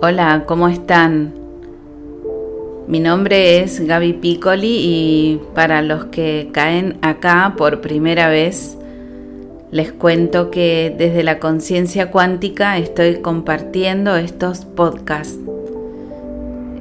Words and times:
Hola, 0.00 0.44
¿cómo 0.46 0.68
están? 0.68 1.32
Mi 2.86 3.00
nombre 3.00 3.60
es 3.60 3.80
Gaby 3.80 4.14
Piccoli 4.14 4.76
y 4.80 5.40
para 5.54 5.82
los 5.82 6.06
que 6.06 6.50
caen 6.52 6.98
acá 7.00 7.54
por 7.56 7.80
primera 7.80 8.28
vez, 8.28 8.76
les 9.70 9.92
cuento 9.92 10.50
que 10.50 10.94
desde 10.96 11.22
la 11.22 11.38
conciencia 11.38 12.10
cuántica 12.10 12.76
estoy 12.76 13.20
compartiendo 13.20 14.16
estos 14.16 14.64
podcasts. 14.64 15.38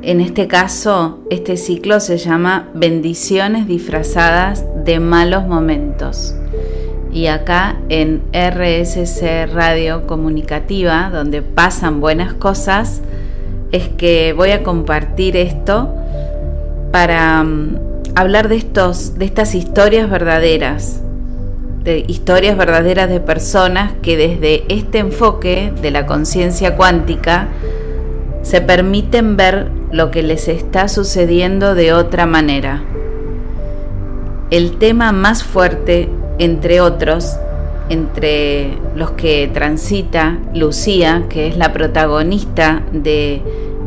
En 0.02 0.20
este 0.20 0.48
caso, 0.48 1.20
este 1.30 1.55
ciclo 1.55 2.02
se 2.02 2.18
llama 2.18 2.70
Bendiciones 2.73 3.68
disfrazadas 3.68 4.66
de 4.84 5.00
malos 5.00 5.48
momentos. 5.48 6.36
Y 7.14 7.27
acá 7.27 7.77
en 7.89 8.23
RSC 8.34 9.45
Radio 9.54 10.07
Comunicativa, 10.07 11.12
donde 11.12 11.43
pasan 11.43 12.02
buenas 12.02 12.34
cosas, 12.34 13.02
es 13.71 13.88
que 13.88 14.34
voy 14.34 14.50
a 14.50 14.63
compartir 14.63 15.38
esto 15.38 15.94
para 16.91 17.44
mm, 17.44 17.80
hablar 18.16 18.49
de 18.49 18.55
estos 18.55 19.17
de 19.17 19.26
estas 19.26 19.53
historias 19.53 20.09
verdaderas, 20.09 21.02
de 21.84 22.03
historias 22.08 22.58
verdaderas 22.58 23.09
de 23.09 23.20
personas 23.20 23.91
que 24.02 24.17
desde 24.17 24.64
este 24.73 25.00
enfoque 25.00 25.72
de 25.81 25.91
la 25.91 26.08
conciencia 26.08 26.75
cuántica 26.75 27.48
se 28.41 28.59
permiten 28.61 29.38
ver 29.38 29.70
lo 29.91 30.11
que 30.11 30.23
les 30.23 30.48
está 30.48 30.88
sucediendo 30.88 31.75
de 31.75 31.94
otra 31.94 32.25
manera. 32.25 32.84
El 34.50 34.77
tema 34.77 35.11
más 35.11 35.44
fuerte, 35.44 36.09
entre 36.40 36.82
otros, 36.82 37.38
entre 37.90 38.78
los 38.96 39.12
que 39.12 39.50
transita 39.54 40.40
Lucía, 40.54 41.26
que 41.30 41.48
es 41.48 41.58
la 41.58 41.73
protagonista 41.73 42.84
de 42.92 43.42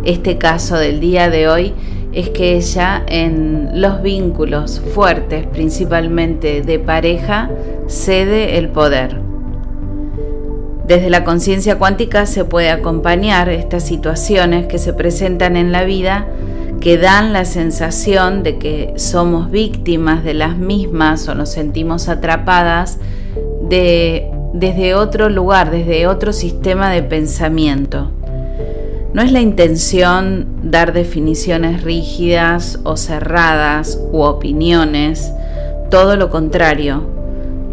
este 0.05 0.39
caso 0.39 0.77
del 0.77 1.01
día 1.01 1.31
de 1.31 1.49
hoy, 1.49 1.75
es 2.13 2.31
que 2.31 2.57
ella 2.57 3.03
en 3.09 3.81
los 3.81 4.03
vínculos 4.03 4.81
fuertes, 4.95 5.47
principalmente 5.47 6.63
de 6.63 6.79
pareja, 6.79 7.51
cede 7.89 8.59
el 8.59 8.69
poder. 8.69 9.21
Desde 10.87 11.11
la 11.11 11.25
conciencia 11.25 11.79
cuántica 11.79 12.27
se 12.27 12.45
puede 12.45 12.71
acompañar 12.71 13.49
estas 13.49 13.85
situaciones 13.85 14.67
que 14.67 14.79
se 14.79 14.93
presentan 14.93 15.57
en 15.57 15.73
la 15.73 15.85
vida 15.85 16.27
que 16.81 16.99
dan 16.99 17.33
la 17.33 17.45
sensación 17.45 18.43
de 18.43 18.59
que 18.59 18.95
somos 18.97 19.51
víctimas 19.51 20.23
de 20.25 20.35
las 20.35 20.57
mismas 20.57 21.27
o 21.29 21.35
nos 21.35 21.51
sentimos 21.51 22.09
atrapadas 22.09 22.99
de, 23.69 24.31
desde 24.53 24.95
otro 24.95 25.29
lugar, 25.29 25.71
desde 25.71 26.07
otro 26.07 26.33
sistema 26.33 26.91
de 26.91 27.03
pensamiento. 27.03 28.11
No 29.13 29.23
es 29.23 29.33
la 29.33 29.41
intención 29.41 30.47
dar 30.63 30.93
definiciones 30.93 31.83
rígidas 31.83 32.79
o 32.85 32.97
cerradas 32.97 33.99
u 34.13 34.21
opiniones, 34.21 35.33
todo 35.91 36.17
lo 36.17 36.31
contrario. 36.31 37.03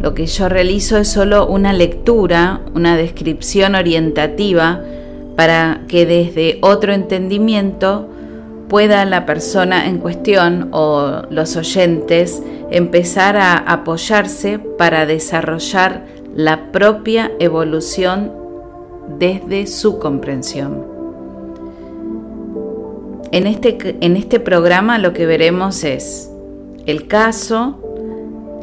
Lo 0.02 0.14
que 0.14 0.26
yo 0.26 0.48
realizo 0.48 0.98
es 0.98 1.10
solo 1.10 1.48
una 1.48 1.74
lectura, 1.74 2.62
una 2.76 2.96
descripción 2.96 3.76
orientativa 3.76 4.82
para 5.36 5.82
que 5.88 6.06
desde 6.06 6.60
otro 6.62 6.94
entendimiento 6.94 8.08
pueda 8.74 9.06
la 9.06 9.28
persona 9.28 9.88
en 9.88 10.00
cuestión 10.00 10.70
o 10.72 11.22
los 11.30 11.56
oyentes 11.58 12.42
empezar 12.72 13.38
a 13.38 13.56
apoyarse 13.56 14.58
para 14.58 15.06
desarrollar 15.06 16.08
la 16.34 16.72
propia 16.72 17.32
evolución 17.38 18.32
desde 19.20 19.68
su 19.68 20.00
comprensión. 20.00 20.88
En 23.32 23.46
este, 23.46 23.78
en 24.02 24.18
este 24.18 24.40
programa 24.40 24.98
lo 24.98 25.14
que 25.14 25.28
veremos 25.28 25.84
es 25.84 26.32
el 26.88 27.08
caso, 27.08 27.80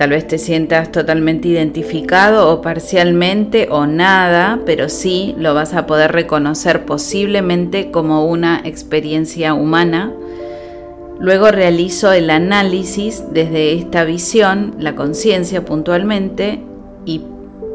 tal 0.01 0.09
vez 0.09 0.27
te 0.27 0.39
sientas 0.39 0.91
totalmente 0.91 1.49
identificado 1.49 2.51
o 2.51 2.63
parcialmente 2.63 3.69
o 3.71 3.85
nada, 3.85 4.61
pero 4.65 4.89
sí 4.89 5.35
lo 5.37 5.53
vas 5.53 5.75
a 5.75 5.85
poder 5.85 6.11
reconocer 6.13 6.87
posiblemente 6.87 7.91
como 7.91 8.25
una 8.25 8.63
experiencia 8.65 9.53
humana. 9.53 10.11
Luego 11.19 11.51
realizo 11.51 12.13
el 12.13 12.31
análisis 12.31 13.25
desde 13.31 13.75
esta 13.75 14.05
visión, 14.05 14.75
la 14.79 14.95
conciencia 14.95 15.67
puntualmente 15.67 16.63
y 17.05 17.21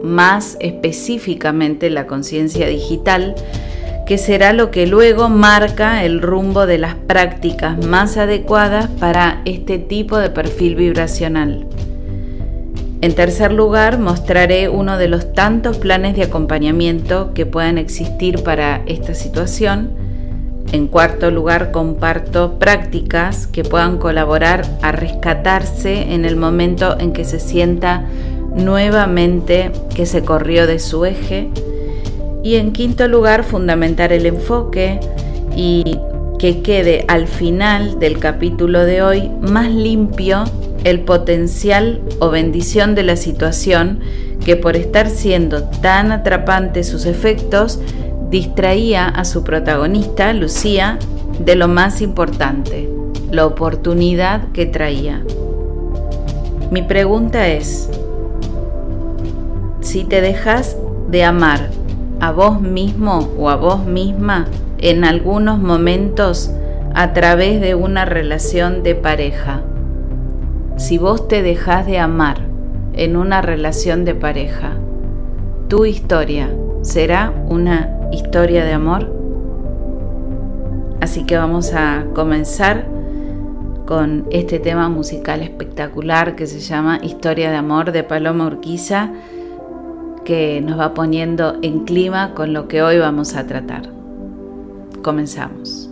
más 0.01 0.57
específicamente 0.61 1.91
la 1.91 2.07
conciencia 2.07 2.67
digital 2.67 3.35
que 4.07 4.17
será 4.17 4.51
lo 4.51 4.71
que 4.71 4.87
luego 4.87 5.29
marca 5.29 6.03
el 6.03 6.23
rumbo 6.23 6.65
de 6.65 6.79
las 6.79 6.95
prácticas 6.95 7.85
más 7.85 8.17
adecuadas 8.17 8.87
para 8.99 9.43
este 9.45 9.77
tipo 9.77 10.17
de 10.17 10.31
perfil 10.31 10.73
vibracional. 10.73 11.67
En 13.01 13.13
tercer 13.13 13.51
lugar, 13.51 13.99
mostraré 13.99 14.69
uno 14.69 14.97
de 14.97 15.07
los 15.07 15.33
tantos 15.33 15.77
planes 15.77 16.15
de 16.15 16.23
acompañamiento 16.23 17.33
que 17.33 17.45
puedan 17.45 17.77
existir 17.77 18.43
para 18.43 18.81
esta 18.85 19.13
situación. 19.13 19.91
En 20.71 20.87
cuarto 20.87 21.29
lugar, 21.29 21.71
comparto 21.71 22.57
prácticas 22.57 23.47
que 23.47 23.63
puedan 23.63 23.97
colaborar 23.97 24.65
a 24.81 24.91
rescatarse 24.91 26.13
en 26.13 26.25
el 26.25 26.35
momento 26.35 26.97
en 26.99 27.13
que 27.13 27.25
se 27.25 27.39
sienta 27.39 28.05
nuevamente 28.55 29.71
que 29.93 30.05
se 30.05 30.23
corrió 30.23 30.65
de 30.65 30.79
su 30.79 31.05
eje 31.05 31.49
y 32.45 32.55
en 32.55 32.73
quinto 32.73 33.07
lugar, 33.07 33.43
fundamentar 33.43 34.13
el 34.13 34.25
enfoque 34.25 34.99
y 35.55 35.97
que 36.37 36.61
quede 36.61 37.03
al 37.07 37.27
final 37.27 37.99
del 37.99 38.19
capítulo 38.19 38.85
de 38.85 39.01
hoy 39.01 39.31
más 39.41 39.69
limpio 39.69 40.43
el 40.85 41.01
potencial 41.01 41.99
o 42.19 42.29
bendición 42.29 42.93
de 42.95 43.03
la 43.03 43.15
situación 43.15 43.99
que 44.45 44.55
por 44.55 44.75
estar 44.75 45.09
siendo 45.09 45.63
tan 45.63 46.11
atrapante 46.11 46.83
sus 46.83 47.07
efectos, 47.07 47.79
distraía 48.29 49.07
a 49.07 49.25
su 49.25 49.43
protagonista, 49.43 50.31
Lucía, 50.31 50.99
de 51.39 51.55
lo 51.55 51.67
más 51.67 52.01
importante, 52.01 52.87
la 53.31 53.47
oportunidad 53.47 54.51
que 54.53 54.67
traía. 54.67 55.23
Mi 56.69 56.83
pregunta 56.83 57.47
es, 57.47 57.89
si 59.81 60.03
te 60.03 60.21
dejas 60.21 60.77
de 61.09 61.23
amar 61.23 61.71
a 62.19 62.31
vos 62.31 62.61
mismo 62.61 63.31
o 63.39 63.49
a 63.49 63.55
vos 63.55 63.85
misma 63.85 64.45
en 64.77 65.03
algunos 65.03 65.59
momentos 65.59 66.51
a 66.93 67.13
través 67.13 67.59
de 67.59 67.73
una 67.73 68.05
relación 68.05 68.83
de 68.83 68.93
pareja. 68.93 69.63
Si 70.77 70.97
vos 70.97 71.27
te 71.29 71.41
dejás 71.41 71.85
de 71.85 71.99
amar 71.99 72.37
en 72.93 73.15
una 73.15 73.41
relación 73.41 74.03
de 74.03 74.13
pareja, 74.13 74.73
tu 75.69 75.85
historia 75.85 76.49
será 76.81 77.33
una 77.47 78.09
historia 78.11 78.65
de 78.65 78.73
amor. 78.73 79.09
Así 80.99 81.23
que 81.23 81.37
vamos 81.37 81.73
a 81.73 82.05
comenzar 82.13 82.85
con 83.85 84.27
este 84.31 84.59
tema 84.59 84.89
musical 84.89 85.41
espectacular 85.41 86.35
que 86.35 86.45
se 86.45 86.59
llama 86.59 86.99
Historia 87.01 87.51
de 87.51 87.57
Amor 87.57 87.91
de 87.93 88.03
Paloma 88.03 88.45
Urquiza 88.45 89.11
que 90.25 90.59
nos 90.59 90.77
va 90.77 90.93
poniendo 90.93 91.57
en 91.61 91.85
clima 91.85 92.33
con 92.33 92.51
lo 92.51 92.67
que 92.67 92.81
hoy 92.81 92.97
vamos 92.99 93.35
a 93.35 93.47
tratar. 93.47 93.89
Comenzamos. 95.03 95.84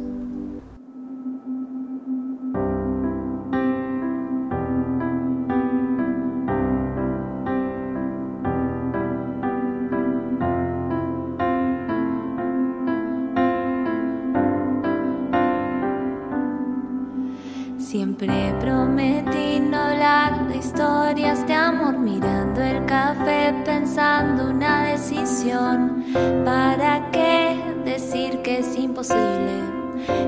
¿Para 26.13 27.09
qué 27.11 27.57
decir 27.85 28.41
que 28.43 28.59
es 28.59 28.77
imposible? 28.77 29.63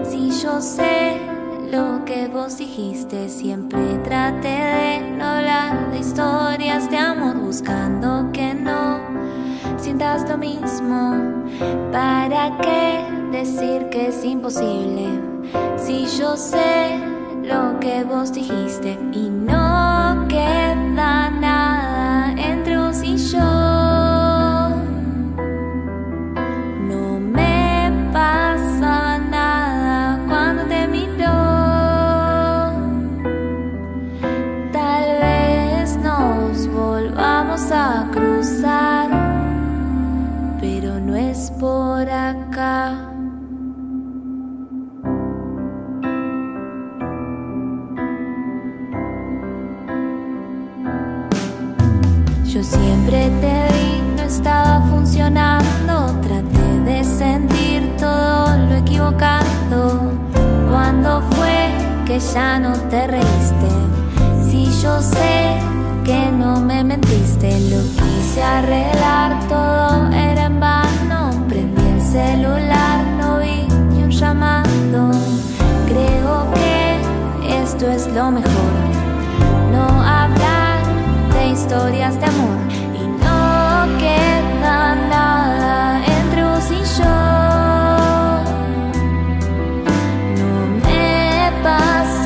Si 0.03 0.31
yo 0.41 0.59
sé 0.59 1.17
lo 1.71 2.03
que 2.05 2.27
vos 2.27 2.57
dijiste, 2.57 3.29
siempre 3.29 3.99
traté 4.03 4.47
de 4.47 5.11
no 5.17 5.25
hablar 5.25 5.91
de 5.91 5.99
historias 5.99 6.89
de 6.89 6.97
amor 6.97 7.37
buscando 7.37 8.29
que 8.33 8.53
no 8.53 8.99
sientas 9.77 10.27
lo 10.27 10.37
mismo. 10.37 11.43
¿Para 11.91 12.57
qué 12.61 13.05
decir 13.31 13.89
que 13.89 14.07
es 14.07 14.23
imposible? 14.25 15.07
Si 15.77 16.05
yo 16.17 16.35
sé 16.35 16.97
lo 17.43 17.79
que 17.79 18.03
vos 18.03 18.33
dijiste 18.33 18.97
y 19.11 19.29
no 19.29 19.64
¿Cuándo 60.95 61.21
fue 61.35 61.71
que 62.05 62.19
ya 62.19 62.57
no 62.57 62.71
te 62.89 63.05
reíste? 63.05 63.69
Si 64.47 64.65
yo 64.81 65.01
sé 65.01 65.57
que 66.05 66.31
no 66.31 66.61
me 66.61 66.85
mentiste, 66.85 67.51
lo 67.69 67.81
quise 67.81 68.41
arreglar, 68.41 69.37
todo 69.49 70.09
era 70.13 70.45
en 70.45 70.57
vano. 70.57 71.31
Prendí 71.49 71.81
el 71.85 72.01
celular, 72.01 73.03
no 73.19 73.39
vi 73.39 73.67
ni 73.89 74.03
un 74.03 74.09
llamado. 74.09 75.11
Creo 75.85 76.47
que 76.53 77.61
esto 77.61 77.91
es 77.91 78.07
lo 78.13 78.31
mejor. 78.31 78.73
No 79.73 80.01
hablar 80.01 80.79
de 81.33 81.49
historias 81.49 82.17
de 82.21 82.25
amor 82.25 82.57
y 82.93 83.05
no 83.05 83.99
queda 83.99 84.95
nada 85.09 86.01
entre 86.05 86.45
vos 86.45 86.71
y 86.71 87.01
yo. 87.01 87.74
Pasa 91.65 92.24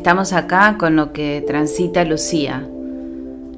estamos 0.00 0.32
acá 0.32 0.76
con 0.78 0.96
lo 0.96 1.12
que 1.12 1.44
transita 1.46 2.06
Lucía. 2.06 2.66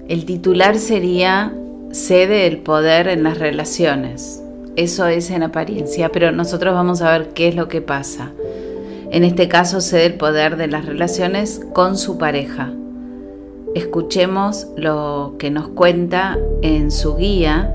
El 0.08 0.24
titular 0.24 0.76
sería 0.76 1.54
cede 1.92 2.48
el 2.48 2.58
poder 2.58 3.06
en 3.06 3.22
las 3.22 3.38
relaciones. 3.38 4.42
Eso 4.74 5.06
es 5.06 5.30
en 5.30 5.44
apariencia, 5.44 6.08
pero 6.08 6.32
nosotros 6.32 6.74
vamos 6.74 7.00
a 7.00 7.16
ver 7.16 7.28
qué 7.28 7.46
es 7.46 7.54
lo 7.54 7.68
que 7.68 7.80
pasa. 7.80 8.32
En 9.12 9.22
este 9.22 9.46
caso 9.46 9.80
cede 9.80 10.06
el 10.06 10.14
poder 10.14 10.56
de 10.56 10.66
las 10.66 10.84
relaciones 10.84 11.60
con 11.74 11.96
su 11.96 12.18
pareja. 12.18 12.72
Escuchemos 13.76 14.66
lo 14.76 15.36
que 15.38 15.52
nos 15.52 15.68
cuenta 15.68 16.36
en 16.60 16.90
su 16.90 17.14
guía, 17.14 17.72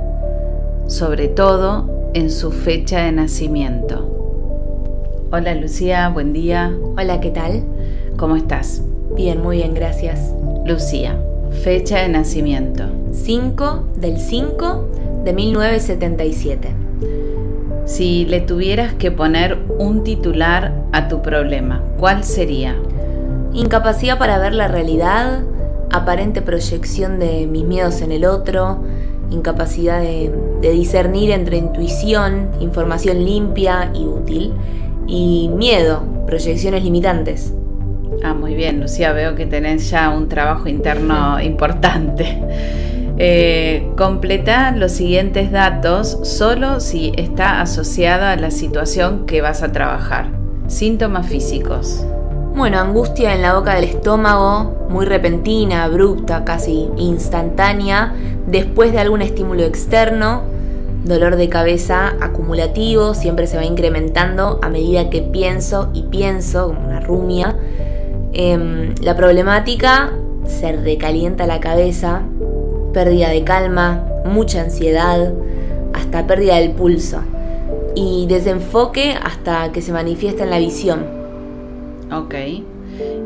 sobre 0.87 1.29
todo 1.29 2.11
en 2.13 2.29
su 2.29 2.51
fecha 2.51 3.05
de 3.05 3.13
nacimiento. 3.13 4.17
Hola 5.31 5.55
Lucía, 5.55 6.09
buen 6.09 6.33
día. 6.33 6.77
Hola, 6.97 7.21
¿qué 7.21 7.31
tal? 7.31 7.63
¿Cómo 8.17 8.35
estás? 8.35 8.81
Bien, 9.15 9.43
muy 9.43 9.57
bien, 9.57 9.75
gracias. 9.75 10.33
Lucía, 10.65 11.21
fecha 11.61 11.99
de 11.99 12.09
nacimiento. 12.09 12.83
5 13.11 13.89
del 13.95 14.19
5 14.19 14.89
de 15.23 15.33
1977. 15.33 16.69
Si 17.85 18.25
le 18.25 18.41
tuvieras 18.41 18.95
que 18.95 19.11
poner 19.11 19.59
un 19.77 20.03
titular 20.03 20.73
a 20.93 21.07
tu 21.09 21.21
problema, 21.21 21.83
¿cuál 21.99 22.23
sería? 22.23 22.75
Incapacidad 23.53 24.17
para 24.17 24.39
ver 24.39 24.53
la 24.53 24.67
realidad, 24.67 25.43
aparente 25.91 26.41
proyección 26.41 27.19
de 27.19 27.45
mis 27.45 27.65
miedos 27.65 28.01
en 28.01 28.11
el 28.11 28.25
otro, 28.25 28.79
incapacidad 29.29 30.01
de, 30.01 30.33
de 30.61 30.71
discernir 30.71 31.29
entre 31.29 31.57
intuición, 31.57 32.49
información 32.61 33.23
limpia 33.23 33.91
y 33.93 34.05
útil, 34.05 34.53
y 35.05 35.51
miedo, 35.53 36.01
proyecciones 36.25 36.83
limitantes. 36.83 37.53
Ah, 38.23 38.33
muy 38.33 38.55
bien, 38.55 38.79
Lucía, 38.81 39.13
veo 39.13 39.35
que 39.35 39.45
tenés 39.45 39.89
ya 39.89 40.09
un 40.09 40.27
trabajo 40.27 40.67
interno 40.67 41.39
importante. 41.39 42.41
Eh, 43.19 43.89
completa 43.97 44.71
los 44.71 44.91
siguientes 44.91 45.51
datos 45.51 46.19
solo 46.21 46.79
si 46.79 47.13
está 47.17 47.61
asociada 47.61 48.31
a 48.31 48.35
la 48.35 48.51
situación 48.51 49.25
que 49.25 49.41
vas 49.41 49.63
a 49.63 49.71
trabajar. 49.71 50.29
Síntomas 50.67 51.27
físicos. 51.27 52.05
Bueno, 52.55 52.79
angustia 52.79 53.33
en 53.33 53.41
la 53.41 53.55
boca 53.55 53.75
del 53.75 53.85
estómago, 53.85 54.87
muy 54.89 55.05
repentina, 55.05 55.83
abrupta, 55.83 56.43
casi 56.43 56.89
instantánea, 56.97 58.13
después 58.47 58.91
de 58.91 58.99
algún 58.99 59.21
estímulo 59.21 59.63
externo, 59.63 60.43
dolor 61.03 61.35
de 61.35 61.49
cabeza 61.49 62.15
acumulativo, 62.19 63.13
siempre 63.13 63.47
se 63.47 63.57
va 63.57 63.65
incrementando 63.65 64.59
a 64.61 64.69
medida 64.69 65.09
que 65.09 65.21
pienso 65.21 65.89
y 65.93 66.03
pienso, 66.03 66.67
como 66.67 66.87
una 66.87 66.99
rumia. 66.99 67.55
Em, 68.33 68.93
la 69.01 69.15
problemática, 69.15 70.11
se 70.45 70.71
recalienta 70.71 71.47
la 71.47 71.59
cabeza, 71.59 72.21
pérdida 72.93 73.29
de 73.29 73.43
calma, 73.43 74.05
mucha 74.25 74.61
ansiedad, 74.61 75.33
hasta 75.93 76.27
pérdida 76.27 76.55
del 76.55 76.71
pulso. 76.71 77.19
Y 77.95 78.27
desenfoque 78.27 79.15
hasta 79.21 79.71
que 79.71 79.81
se 79.81 79.91
manifiesta 79.91 80.43
en 80.43 80.49
la 80.49 80.59
visión. 80.59 81.05
Ok. 82.11 82.35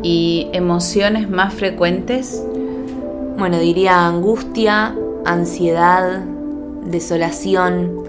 ¿Y 0.01 0.47
emociones 0.53 1.29
más 1.29 1.53
frecuentes? 1.53 2.43
Bueno, 3.37 3.59
diría 3.59 4.07
angustia, 4.07 4.95
ansiedad, 5.25 6.23
desolación, 6.85 8.03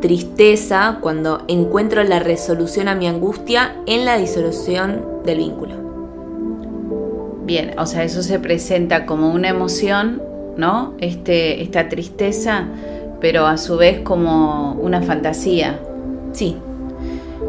tristeza 0.00 0.98
cuando 1.00 1.42
encuentro 1.48 2.02
la 2.04 2.20
resolución 2.20 2.88
a 2.88 2.94
mi 2.94 3.06
angustia 3.06 3.76
en 3.86 4.04
la 4.04 4.16
disolución 4.18 5.04
del 5.24 5.38
vínculo. 5.38 5.85
Bien, 7.46 7.78
o 7.78 7.86
sea, 7.86 8.04
eso 8.04 8.22
se 8.22 8.38
presenta 8.38 9.06
como 9.06 9.30
una 9.30 9.48
emoción, 9.48 10.20
¿no? 10.56 10.94
Este, 10.98 11.62
esta 11.62 11.88
tristeza, 11.88 12.66
pero 13.20 13.46
a 13.46 13.56
su 13.56 13.76
vez 13.76 14.00
como 14.00 14.74
una 14.74 15.00
fantasía. 15.00 15.78
Sí, 16.32 16.56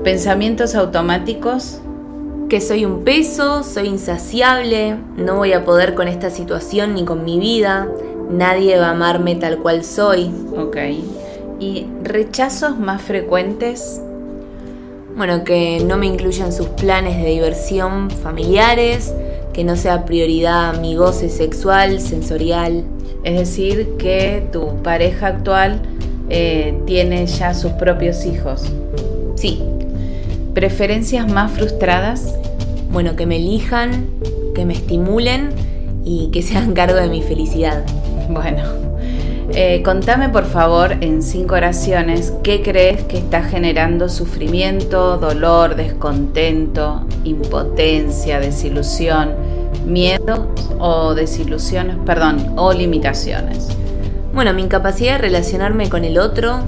Pensamientos 0.03 0.75
automáticos, 0.75 1.79
que 2.49 2.61
soy 2.61 2.85
un 2.85 3.03
peso, 3.03 3.63
soy 3.63 3.87
insaciable, 3.87 4.95
no 5.17 5.35
voy 5.35 5.51
a 5.51 5.65
poder 5.65 5.95
con 5.95 6.07
esta 6.07 6.29
situación 6.29 6.93
ni 6.93 7.03
con 7.03 7.25
mi 7.25 7.39
vida, 7.39 7.89
nadie 8.29 8.79
va 8.79 8.87
a 8.87 8.91
amarme 8.91 9.35
tal 9.35 9.57
cual 9.57 9.83
soy. 9.83 10.31
ok. 10.55 10.77
¿Y 11.59 11.87
rechazos 12.03 12.79
más 12.79 13.01
frecuentes? 13.01 14.01
Bueno, 15.17 15.43
que 15.43 15.83
no 15.83 15.97
me 15.97 16.05
incluyan 16.05 16.53
sus 16.53 16.67
planes 16.67 17.17
de 17.17 17.29
diversión 17.31 18.09
familiares, 18.09 19.13
que 19.57 19.63
no 19.63 19.75
sea 19.75 20.05
prioridad 20.05 20.79
mi 20.79 20.95
goce 20.95 21.29
sexual, 21.29 21.99
sensorial. 21.99 22.83
Es 23.23 23.39
decir, 23.39 23.95
que 23.97 24.47
tu 24.53 24.83
pareja 24.83 25.25
actual 25.27 25.81
eh, 26.29 26.79
tiene 26.85 27.25
ya 27.25 27.55
sus 27.55 27.71
propios 27.71 28.23
hijos. 28.25 28.71
Sí, 29.33 29.63
¿Preferencias 30.53 31.27
más 31.31 31.51
frustradas? 31.53 32.35
bueno, 32.91 33.15
que 33.15 33.25
me 33.25 33.37
elijan, 33.37 34.07
que 34.53 34.63
me 34.63 34.73
estimulen 34.73 35.49
y 36.05 36.29
que 36.31 36.41
se 36.41 36.55
hagan 36.55 36.73
cargo 36.73 36.99
de 36.99 37.09
mi 37.09 37.21
felicidad. 37.23 37.83
Bueno, 38.29 38.63
eh, 39.53 39.81
contame 39.83 40.27
por 40.29 40.45
favor 40.45 40.97
en 40.99 41.23
cinco 41.23 41.55
oraciones 41.55 42.33
qué 42.43 42.61
crees 42.61 43.03
que 43.03 43.17
está 43.17 43.41
generando 43.41 44.09
sufrimiento, 44.09 45.17
dolor, 45.17 45.75
descontento, 45.75 47.05
impotencia, 47.23 48.39
desilusión, 48.39 49.46
miedo 49.88 50.53
o 50.79 51.15
desilusiones, 51.15 51.98
perdón, 52.06 52.53
o 52.58 52.74
limitaciones. 52.74 53.70
Bueno, 54.34 54.53
mi 54.53 54.62
incapacidad 54.62 55.13
de 55.13 55.17
relacionarme 55.20 55.89
con 55.89 56.06
el 56.06 56.20
otro, 56.20 56.60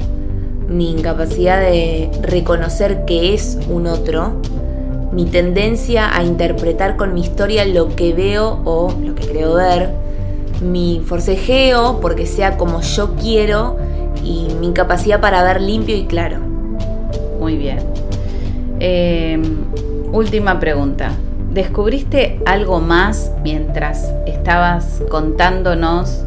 mi 0.67 0.91
incapacidad 0.91 1.59
de 1.59 2.09
reconocer 2.21 3.05
que 3.05 3.33
es 3.33 3.59
un 3.69 3.85
otro, 3.85 4.41
mi 5.11 5.25
tendencia 5.25 6.15
a 6.15 6.23
interpretar 6.23 6.95
con 6.95 7.13
mi 7.13 7.21
historia 7.21 7.65
lo 7.65 7.95
que 7.95 8.13
veo 8.13 8.61
o 8.65 8.93
lo 9.03 9.15
que 9.15 9.27
creo 9.27 9.55
ver, 9.55 9.89
mi 10.61 11.01
forcejeo 11.05 11.99
porque 11.99 12.25
sea 12.25 12.57
como 12.57 12.81
yo 12.81 13.15
quiero 13.15 13.77
y 14.23 14.47
mi 14.59 14.67
incapacidad 14.67 15.19
para 15.19 15.43
ver 15.43 15.61
limpio 15.61 15.95
y 15.95 16.05
claro. 16.05 16.37
Muy 17.39 17.55
bien. 17.55 17.79
Eh, 18.79 19.41
última 20.11 20.59
pregunta. 20.59 21.11
¿Descubriste 21.51 22.39
algo 22.45 22.79
más 22.79 23.31
mientras 23.43 24.13
estabas 24.27 25.01
contándonos 25.09 26.23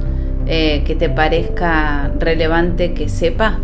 eh, 0.46 0.82
que 0.84 0.96
te 0.96 1.08
parezca 1.08 2.10
relevante 2.18 2.92
que 2.92 3.08
sepa? 3.08 3.60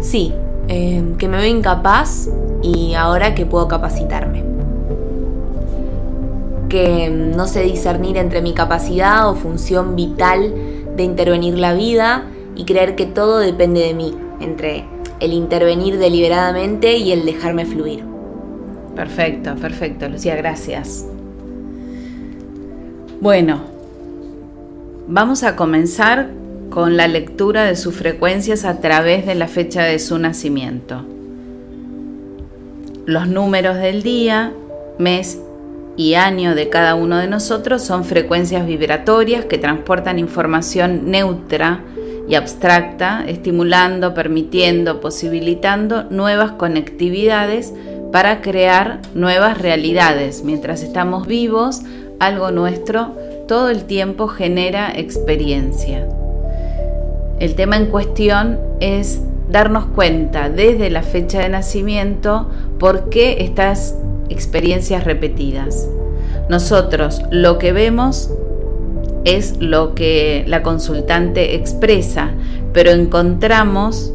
Sí, 0.00 0.34
eh, 0.68 1.02
que 1.16 1.26
me 1.26 1.38
veo 1.38 1.46
incapaz 1.46 2.28
y 2.62 2.92
ahora 2.92 3.34
que 3.34 3.46
puedo 3.46 3.66
capacitarme. 3.66 4.44
Que 6.68 7.08
no 7.08 7.46
sé 7.46 7.62
discernir 7.62 8.18
entre 8.18 8.42
mi 8.42 8.52
capacidad 8.52 9.30
o 9.30 9.36
función 9.36 9.96
vital 9.96 10.52
de 10.96 11.02
intervenir 11.02 11.58
la 11.58 11.72
vida 11.72 12.24
y 12.56 12.66
creer 12.66 12.94
que 12.94 13.06
todo 13.06 13.38
depende 13.38 13.80
de 13.80 13.94
mí, 13.94 14.14
entre 14.38 14.84
el 15.20 15.32
intervenir 15.32 15.98
deliberadamente 15.98 16.98
y 16.98 17.12
el 17.12 17.24
dejarme 17.24 17.64
fluir. 17.64 18.13
Perfecto, 18.94 19.56
perfecto, 19.56 20.08
Lucía, 20.08 20.36
gracias. 20.36 21.06
Bueno, 23.20 23.62
vamos 25.08 25.42
a 25.42 25.56
comenzar 25.56 26.30
con 26.70 26.96
la 26.96 27.08
lectura 27.08 27.64
de 27.64 27.76
sus 27.76 27.94
frecuencias 27.94 28.64
a 28.64 28.80
través 28.80 29.26
de 29.26 29.34
la 29.34 29.48
fecha 29.48 29.82
de 29.82 29.98
su 29.98 30.18
nacimiento. 30.18 31.04
Los 33.06 33.28
números 33.28 33.76
del 33.78 34.02
día, 34.02 34.52
mes 34.98 35.38
y 35.96 36.14
año 36.14 36.54
de 36.54 36.68
cada 36.68 36.94
uno 36.94 37.18
de 37.18 37.28
nosotros 37.28 37.82
son 37.82 38.04
frecuencias 38.04 38.66
vibratorias 38.66 39.44
que 39.44 39.58
transportan 39.58 40.18
información 40.18 41.10
neutra 41.10 41.80
y 42.28 42.34
abstracta, 42.34 43.24
estimulando, 43.26 44.14
permitiendo, 44.14 45.00
posibilitando 45.00 46.04
nuevas 46.04 46.52
conectividades 46.52 47.72
para 48.14 48.42
crear 48.42 49.00
nuevas 49.12 49.58
realidades. 49.58 50.44
Mientras 50.44 50.84
estamos 50.84 51.26
vivos, 51.26 51.82
algo 52.20 52.52
nuestro 52.52 53.10
todo 53.48 53.70
el 53.70 53.86
tiempo 53.86 54.28
genera 54.28 54.92
experiencia. 54.94 56.06
El 57.40 57.56
tema 57.56 57.76
en 57.76 57.86
cuestión 57.86 58.60
es 58.78 59.20
darnos 59.50 59.86
cuenta 59.86 60.48
desde 60.48 60.90
la 60.90 61.02
fecha 61.02 61.40
de 61.40 61.48
nacimiento 61.48 62.48
por 62.78 63.08
qué 63.08 63.38
estas 63.40 63.96
experiencias 64.28 65.02
repetidas. 65.02 65.88
Nosotros 66.48 67.20
lo 67.32 67.58
que 67.58 67.72
vemos 67.72 68.30
es 69.24 69.56
lo 69.58 69.96
que 69.96 70.44
la 70.46 70.62
consultante 70.62 71.56
expresa, 71.56 72.30
pero 72.72 72.92
encontramos 72.92 74.14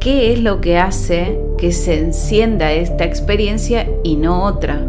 qué 0.00 0.34
es 0.34 0.42
lo 0.42 0.60
que 0.60 0.76
hace 0.76 1.45
que 1.56 1.72
se 1.72 1.98
encienda 1.98 2.72
esta 2.72 3.04
experiencia 3.04 3.88
y 4.02 4.16
no 4.16 4.44
otra. 4.44 4.80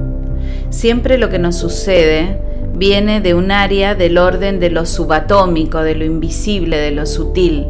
Siempre 0.69 1.17
lo 1.17 1.29
que 1.29 1.39
nos 1.39 1.55
sucede 1.55 2.39
viene 2.75 3.21
de 3.21 3.33
un 3.33 3.51
área 3.51 3.95
del 3.95 4.17
orden 4.17 4.59
de 4.59 4.69
lo 4.69 4.85
subatómico, 4.85 5.81
de 5.81 5.95
lo 5.95 6.05
invisible, 6.05 6.77
de 6.77 6.91
lo 6.91 7.05
sutil 7.05 7.65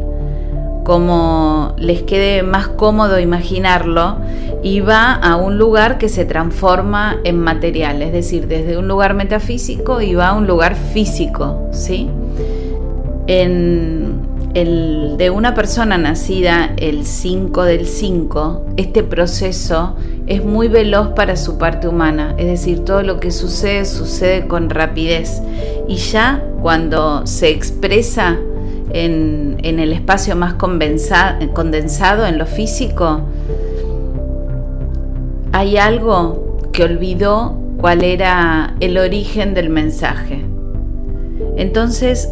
como 0.88 1.74
les 1.76 2.00
quede 2.04 2.42
más 2.42 2.66
cómodo 2.66 3.20
imaginarlo, 3.20 4.16
y 4.62 4.80
va 4.80 5.12
a 5.12 5.36
un 5.36 5.58
lugar 5.58 5.98
que 5.98 6.08
se 6.08 6.24
transforma 6.24 7.18
en 7.24 7.38
material, 7.38 8.00
es 8.00 8.10
decir, 8.10 8.48
desde 8.48 8.78
un 8.78 8.88
lugar 8.88 9.12
metafísico 9.12 10.00
y 10.00 10.14
va 10.14 10.28
a 10.28 10.32
un 10.32 10.46
lugar 10.46 10.76
físico, 10.76 11.68
¿sí? 11.72 12.08
En 13.26 14.17
el 14.54 15.16
de 15.18 15.30
una 15.30 15.54
persona 15.54 15.98
nacida 15.98 16.72
el 16.76 17.04
5 17.04 17.64
del 17.64 17.86
5, 17.86 18.66
este 18.76 19.02
proceso 19.02 19.96
es 20.26 20.44
muy 20.44 20.68
veloz 20.68 21.08
para 21.08 21.36
su 21.36 21.58
parte 21.58 21.88
humana, 21.88 22.34
es 22.38 22.46
decir, 22.46 22.84
todo 22.84 23.02
lo 23.02 23.20
que 23.20 23.30
sucede 23.30 23.84
sucede 23.84 24.46
con 24.46 24.70
rapidez 24.70 25.42
y 25.86 25.96
ya 25.96 26.44
cuando 26.60 27.26
se 27.26 27.50
expresa 27.50 28.38
en, 28.90 29.58
el 29.62 29.92
espacio 29.92 30.34
más 30.34 30.54
condensado, 30.54 32.26
en 32.26 32.38
lo 32.38 32.46
físico, 32.46 33.22
hay 35.52 35.76
algo 35.76 36.58
que 36.72 36.84
olvidó 36.84 37.58
cuál 37.78 38.02
era 38.02 38.74
el 38.80 38.98
origen 38.98 39.54
del 39.54 39.70
mensaje. 39.70 40.44
Entonces 41.56 42.28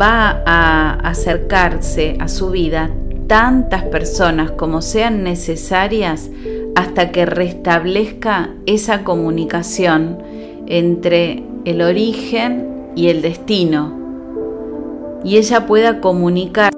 va 0.00 0.42
a 0.46 0.94
acercarse 1.08 2.16
a 2.18 2.28
su 2.28 2.50
vida 2.50 2.90
tantas 3.26 3.84
personas 3.84 4.50
como 4.50 4.82
sean 4.82 5.22
necesarias 5.22 6.30
hasta 6.74 7.10
que 7.12 7.26
restablezca 7.26 8.50
esa 8.66 9.04
comunicación 9.04 10.18
entre 10.66 11.42
el 11.64 11.82
origen 11.82 12.90
y 12.94 13.08
el 13.08 13.22
destino 13.22 14.02
y 15.24 15.36
ella 15.36 15.66
pueda 15.66 16.00
comunicarse 16.00 16.76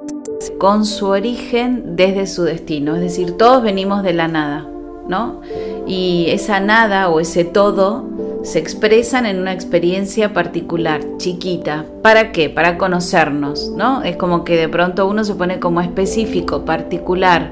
con 0.57 0.85
su 0.85 1.07
origen 1.07 1.95
desde 1.95 2.27
su 2.27 2.43
destino. 2.43 2.95
Es 2.95 3.01
decir, 3.01 3.37
todos 3.37 3.63
venimos 3.63 4.03
de 4.03 4.13
la 4.13 4.27
nada, 4.27 4.67
¿no? 5.07 5.41
Y 5.87 6.27
esa 6.29 6.59
nada 6.59 7.09
o 7.09 7.19
ese 7.19 7.43
todo 7.43 8.03
se 8.45 8.59
expresan 8.59 9.25
en 9.25 9.39
una 9.39 9.53
experiencia 9.53 10.31
particular, 10.31 11.01
chiquita. 11.17 11.85
¿Para 12.03 12.31
qué? 12.31 12.49
Para 12.49 12.77
conocernos, 12.77 13.71
¿no? 13.75 14.03
Es 14.03 14.17
como 14.17 14.43
que 14.43 14.55
de 14.55 14.69
pronto 14.69 15.07
uno 15.07 15.23
se 15.23 15.33
pone 15.33 15.59
como 15.59 15.81
específico, 15.81 16.63
particular. 16.63 17.49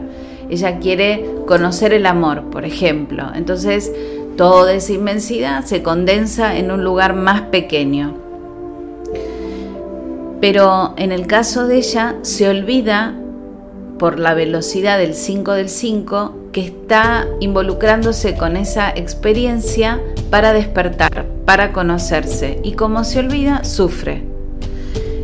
Ella 0.50 0.78
quiere 0.78 1.26
conocer 1.48 1.94
el 1.94 2.06
amor, 2.06 2.44
por 2.52 2.64
ejemplo. 2.64 3.32
Entonces, 3.34 3.92
toda 4.38 4.72
esa 4.74 4.94
inmensidad 4.94 5.66
se 5.66 5.82
condensa 5.82 6.56
en 6.58 6.70
un 6.70 6.84
lugar 6.84 7.16
más 7.16 7.42
pequeño. 7.42 8.14
Pero 10.42 10.94
en 10.98 11.12
el 11.12 11.26
caso 11.26 11.66
de 11.66 11.78
ella 11.78 12.18
se 12.22 12.48
olvida 12.48 13.16
por 13.98 14.20
la 14.20 14.36
velocidad 14.36 15.00
del 15.00 15.16
5 15.16 15.54
del 15.54 15.70
5 15.70 16.43
que 16.54 16.62
está 16.62 17.28
involucrándose 17.42 18.36
con 18.36 18.56
esa 18.56 18.92
experiencia 18.92 20.02
para 20.30 20.54
despertar, 20.54 21.26
para 21.46 21.74
conocerse 21.74 22.60
y 22.64 22.74
como 22.74 23.04
se 23.04 23.20
olvida, 23.20 23.66
sufre. 23.66 24.24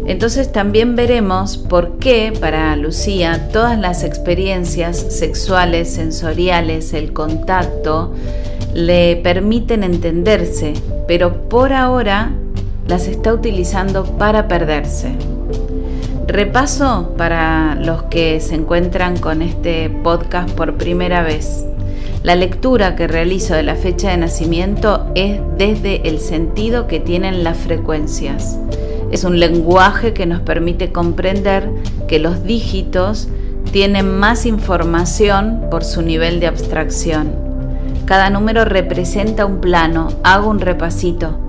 Entonces 0.05 0.51
también 0.51 0.95
veremos 0.95 1.55
por 1.55 1.99
qué 1.99 2.33
para 2.37 2.75
Lucía 2.75 3.49
todas 3.53 3.77
las 3.77 4.03
experiencias 4.03 4.97
sexuales, 4.97 5.93
sensoriales, 5.93 6.93
el 6.93 7.13
contacto, 7.13 8.15
le 8.73 9.17
permiten 9.17 9.83
entenderse, 9.83 10.73
pero 11.07 11.47
por 11.47 11.73
ahora 11.73 12.31
las 12.87 13.07
está 13.07 13.31
utilizando 13.33 14.03
para 14.17 14.47
perderse. 14.47 15.11
Repaso 16.29 17.15
para 17.17 17.73
los 17.73 18.03
que 18.03 18.39
se 18.39 18.53
encuentran 18.53 19.17
con 19.17 19.41
este 19.41 19.89
podcast 19.89 20.51
por 20.51 20.77
primera 20.77 21.23
vez. 21.23 21.65
La 22.21 22.35
lectura 22.35 22.95
que 22.95 23.07
realizo 23.07 23.55
de 23.55 23.63
la 23.63 23.73
fecha 23.73 24.11
de 24.11 24.17
nacimiento 24.17 25.07
es 25.15 25.41
desde 25.57 26.07
el 26.07 26.19
sentido 26.19 26.85
que 26.85 26.99
tienen 26.99 27.43
las 27.43 27.57
frecuencias. 27.57 28.59
Es 29.11 29.23
un 29.23 29.39
lenguaje 29.39 30.13
que 30.13 30.27
nos 30.27 30.41
permite 30.41 30.91
comprender 30.91 31.67
que 32.07 32.19
los 32.19 32.43
dígitos 32.43 33.27
tienen 33.71 34.19
más 34.19 34.45
información 34.45 35.63
por 35.71 35.83
su 35.83 36.03
nivel 36.03 36.39
de 36.39 36.45
abstracción. 36.45 37.33
Cada 38.05 38.29
número 38.29 38.65
representa 38.65 39.47
un 39.47 39.61
plano. 39.61 40.09
Hago 40.23 40.47
un 40.51 40.59
repasito 40.59 41.39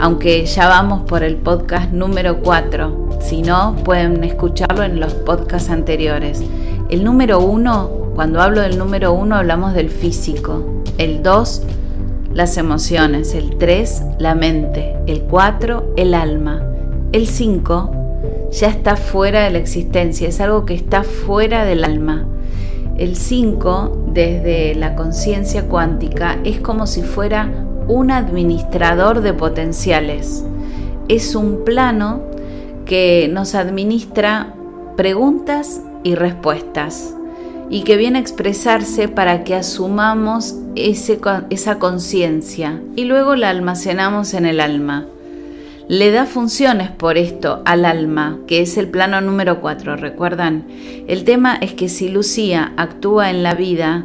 aunque 0.00 0.46
ya 0.46 0.66
vamos 0.66 1.02
por 1.02 1.22
el 1.22 1.36
podcast 1.36 1.92
número 1.92 2.40
4. 2.40 3.09
Si 3.20 3.42
no, 3.42 3.76
pueden 3.84 4.24
escucharlo 4.24 4.82
en 4.82 4.98
los 4.98 5.14
podcasts 5.14 5.70
anteriores. 5.70 6.42
El 6.88 7.04
número 7.04 7.40
1, 7.40 8.12
cuando 8.14 8.40
hablo 8.40 8.60
del 8.60 8.78
número 8.78 9.12
1 9.12 9.36
hablamos 9.36 9.74
del 9.74 9.90
físico. 9.90 10.64
El 10.98 11.22
2, 11.22 11.62
las 12.34 12.56
emociones. 12.56 13.34
El 13.34 13.56
3, 13.58 14.02
la 14.18 14.34
mente. 14.34 14.96
El 15.06 15.22
4, 15.22 15.94
el 15.96 16.14
alma. 16.14 16.62
El 17.12 17.26
5, 17.26 17.92
ya 18.50 18.68
está 18.68 18.96
fuera 18.96 19.44
de 19.44 19.50
la 19.50 19.58
existencia, 19.58 20.28
es 20.28 20.40
algo 20.40 20.64
que 20.64 20.74
está 20.74 21.04
fuera 21.04 21.64
del 21.64 21.84
alma. 21.84 22.26
El 22.96 23.16
5, 23.16 24.06
desde 24.12 24.74
la 24.74 24.94
conciencia 24.94 25.66
cuántica, 25.66 26.38
es 26.44 26.60
como 26.60 26.86
si 26.86 27.02
fuera 27.02 27.48
un 27.88 28.10
administrador 28.10 29.22
de 29.22 29.32
potenciales. 29.32 30.44
Es 31.08 31.34
un 31.34 31.64
plano 31.64 32.22
que 32.90 33.30
nos 33.32 33.54
administra 33.54 34.52
preguntas 34.96 35.80
y 36.02 36.16
respuestas 36.16 37.14
y 37.70 37.84
que 37.84 37.96
viene 37.96 38.18
a 38.18 38.20
expresarse 38.20 39.06
para 39.06 39.44
que 39.44 39.54
asumamos 39.54 40.56
esa 40.74 41.78
conciencia 41.78 42.82
y 42.96 43.04
luego 43.04 43.36
la 43.36 43.50
almacenamos 43.50 44.34
en 44.34 44.44
el 44.44 44.58
alma. 44.58 45.06
Le 45.86 46.10
da 46.10 46.26
funciones 46.26 46.90
por 46.90 47.16
esto 47.16 47.62
al 47.64 47.84
alma, 47.84 48.40
que 48.48 48.60
es 48.60 48.76
el 48.76 48.88
plano 48.88 49.20
número 49.20 49.60
4, 49.60 49.94
¿recuerdan? 49.94 50.66
El 51.06 51.22
tema 51.22 51.58
es 51.60 51.74
que 51.74 51.88
si 51.88 52.08
Lucía 52.08 52.72
actúa 52.76 53.30
en 53.30 53.44
la 53.44 53.54
vida, 53.54 54.04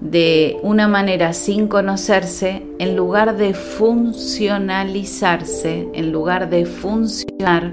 de 0.00 0.58
una 0.62 0.86
manera 0.86 1.32
sin 1.32 1.66
conocerse, 1.66 2.62
en 2.78 2.94
lugar 2.94 3.36
de 3.36 3.54
funcionalizarse, 3.54 5.88
en 5.92 6.12
lugar 6.12 6.50
de 6.50 6.66
funcionar, 6.66 7.72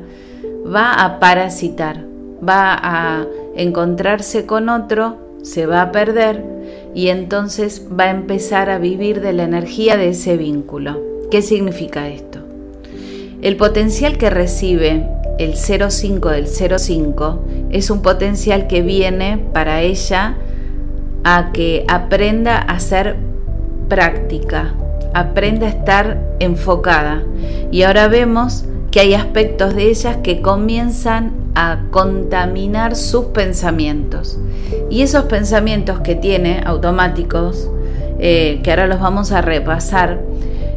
va 0.65 1.03
a 1.03 1.19
parasitar, 1.19 2.05
va 2.47 2.77
a 2.81 3.25
encontrarse 3.55 4.45
con 4.45 4.69
otro, 4.69 5.17
se 5.43 5.65
va 5.65 5.81
a 5.81 5.91
perder 5.91 6.43
y 6.93 7.09
entonces 7.09 7.87
va 7.97 8.05
a 8.05 8.11
empezar 8.11 8.69
a 8.69 8.79
vivir 8.79 9.21
de 9.21 9.33
la 9.33 9.43
energía 9.43 9.97
de 9.97 10.09
ese 10.09 10.37
vínculo. 10.37 10.99
¿Qué 11.31 11.41
significa 11.41 12.07
esto? 12.09 12.39
El 13.41 13.55
potencial 13.55 14.17
que 14.17 14.29
recibe 14.29 15.07
el 15.37 15.55
05 15.55 16.29
del 16.29 16.47
05 16.47 17.39
es 17.69 17.89
un 17.89 18.01
potencial 18.01 18.67
que 18.67 18.81
viene 18.81 19.37
para 19.53 19.81
ella 19.81 20.35
a 21.23 21.51
que 21.53 21.85
aprenda 21.87 22.57
a 22.57 22.73
hacer 22.73 23.15
práctica, 23.87 24.73
aprenda 25.13 25.67
a 25.67 25.69
estar 25.69 26.35
enfocada. 26.39 27.23
Y 27.71 27.83
ahora 27.83 28.07
vemos 28.07 28.65
que 28.91 28.99
hay 28.99 29.13
aspectos 29.13 29.75
de 29.75 29.89
ellas 29.89 30.17
que 30.23 30.41
comienzan 30.41 31.33
a 31.55 31.83
contaminar 31.91 32.95
sus 32.95 33.25
pensamientos. 33.25 34.39
Y 34.89 35.01
esos 35.01 35.25
pensamientos 35.25 35.99
que 35.99 36.15
tiene 36.15 36.61
automáticos, 36.65 37.69
eh, 38.19 38.59
que 38.63 38.71
ahora 38.71 38.87
los 38.87 38.99
vamos 38.99 39.31
a 39.31 39.41
repasar, 39.41 40.19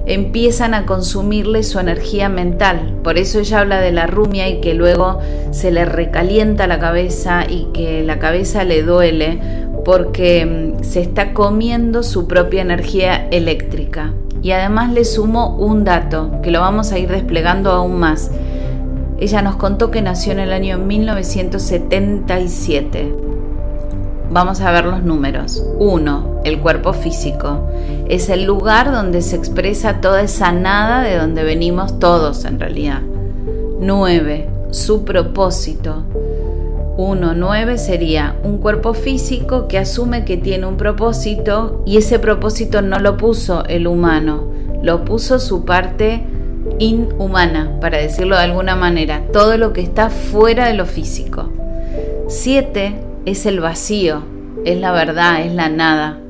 empiezan 0.07 0.75
a 0.75 0.85
consumirle 0.85 1.63
su 1.63 1.79
energía 1.79 2.29
mental. 2.29 2.99
Por 3.03 3.19
eso 3.19 3.39
ella 3.39 3.61
habla 3.61 3.81
de 3.81 3.93
la 3.93 4.07
rumia 4.07 4.49
y 4.49 4.61
que 4.61 4.75
luego 4.75 5.21
se 5.53 5.71
le 5.71 5.85
recalienta 5.85 6.67
la 6.67 6.79
cabeza 6.79 7.45
y 7.49 7.69
que 7.73 8.03
la 8.03 8.19
cabeza 8.19 8.65
le 8.65 8.83
duele 8.83 9.41
porque 9.85 10.47
mm, 10.47 10.85
se 10.85 11.01
está 11.01 11.33
comiendo 11.33 12.03
su 12.03 12.27
propia 12.27 12.63
energía 12.63 13.29
eléctrica. 13.31 14.13
Y 14.43 14.51
además 14.51 14.93
le 14.93 15.05
sumo 15.05 15.57
un 15.57 15.85
dato 15.85 16.41
que 16.43 16.51
lo 16.51 16.61
vamos 16.61 16.91
a 16.93 16.99
ir 16.99 17.09
desplegando 17.09 17.71
aún 17.71 17.99
más. 17.99 18.31
Ella 19.19 19.41
nos 19.41 19.57
contó 19.57 19.91
que 19.93 20.03
nació 20.03 20.33
en 20.33 20.41
el 20.41 20.53
año 20.53 20.77
1977. 20.79 23.15
Vamos 24.33 24.61
a 24.61 24.73
ver 24.73 24.87
los 24.87 25.05
números. 25.05 25.63
1. 25.79 26.41
El 26.45 26.61
cuerpo 26.61 26.93
físico. 26.93 27.69
Es 28.09 28.29
el 28.31 28.43
lugar 28.45 28.91
donde 28.91 29.23
se 29.23 29.37
expresa 29.37 30.01
toda 30.01 30.23
esa 30.23 30.51
nada 30.51 31.03
de 31.03 31.17
donde 31.17 31.45
venimos 31.45 32.01
todos 32.01 32.45
en 32.45 32.59
realidad. 32.59 33.03
9. 33.79 34.49
Su 34.71 35.05
propósito. 35.05 36.03
1.9 37.03 37.79
sería 37.79 38.37
un 38.45 38.59
cuerpo 38.59 38.95
físico 38.95 39.67
que 39.67 39.79
asume 39.79 40.25
que 40.25 40.37
tiene 40.37 40.67
un 40.67 40.77
propósito 40.77 41.83
y 41.85 41.97
ese 41.97 42.21
propósito 42.21 42.81
no 42.81 43.01
lo 43.01 43.17
puso 43.17 43.65
el 43.65 43.89
humano, 43.89 44.47
lo 44.83 45.05
puso 45.05 45.41
su 45.41 45.65
parte 45.65 46.23
inhumana, 46.79 47.81
para 47.81 47.99
decirlo 47.99 48.37
de 48.37 48.43
alguna 48.43 48.77
manera, 48.77 49.23
todo 49.33 49.57
lo 49.57 49.73
que 49.73 49.81
está 49.81 50.11
fuera 50.11 50.69
de 50.69 50.75
lo 50.75 50.87
físico. 50.87 51.51
7 52.29 52.95
es 53.27 53.47
el 53.47 53.59
vacío, 53.59 54.23
es 54.65 54.79
la 54.79 54.93
verdad, 54.93 55.45
es 55.45 55.53
la 55.53 55.69
nada. 55.69 56.21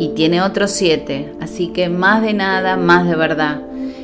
Y 0.00 0.08
tiene 0.10 0.42
otro 0.42 0.66
7, 0.66 1.34
así 1.40 1.68
que 1.68 1.88
más 1.88 2.22
de 2.22 2.34
nada, 2.34 2.76
más 2.76 3.06
de 3.06 3.14
verdad. 3.14 3.62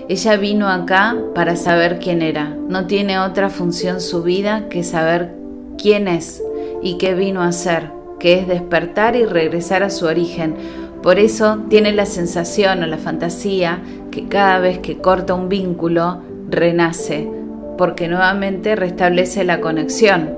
Ella 0.09 0.37
vino 0.37 0.69
acá 0.69 1.17
para 1.35 1.57
saber 1.57 1.99
quién 1.99 2.23
era. 2.23 2.57
No 2.69 2.87
tiene 2.87 3.19
otra 3.19 3.51
función 3.51 4.01
su 4.01 4.23
vida 4.23 4.69
que 4.69 4.85
saber 4.85 5.36
quién 5.77 6.09
es 6.09 6.43
y 6.83 6.99
qué 6.99 7.15
vino 7.15 7.43
a 7.43 7.49
hacer, 7.49 7.91
que 8.19 8.39
es 8.39 8.49
despertar 8.49 9.17
y 9.17 9.25
regresar 9.25 9.83
a 9.83 9.91
su 9.91 10.07
origen. 10.07 10.57
Por 11.03 11.19
eso 11.19 11.59
tiene 11.69 11.93
la 11.93 12.07
sensación 12.07 12.83
o 12.83 12.87
la 12.87 12.99
fantasía 12.99 13.81
que 14.11 14.29
cada 14.29 14.59
vez 14.59 14.79
que 14.79 14.99
corta 14.99 15.35
un 15.35 15.49
vínculo, 15.49 16.23
renace, 16.49 17.29
porque 17.77 18.09
nuevamente 18.09 18.77
restablece 18.77 19.45
la 19.45 19.61
conexión, 19.61 20.31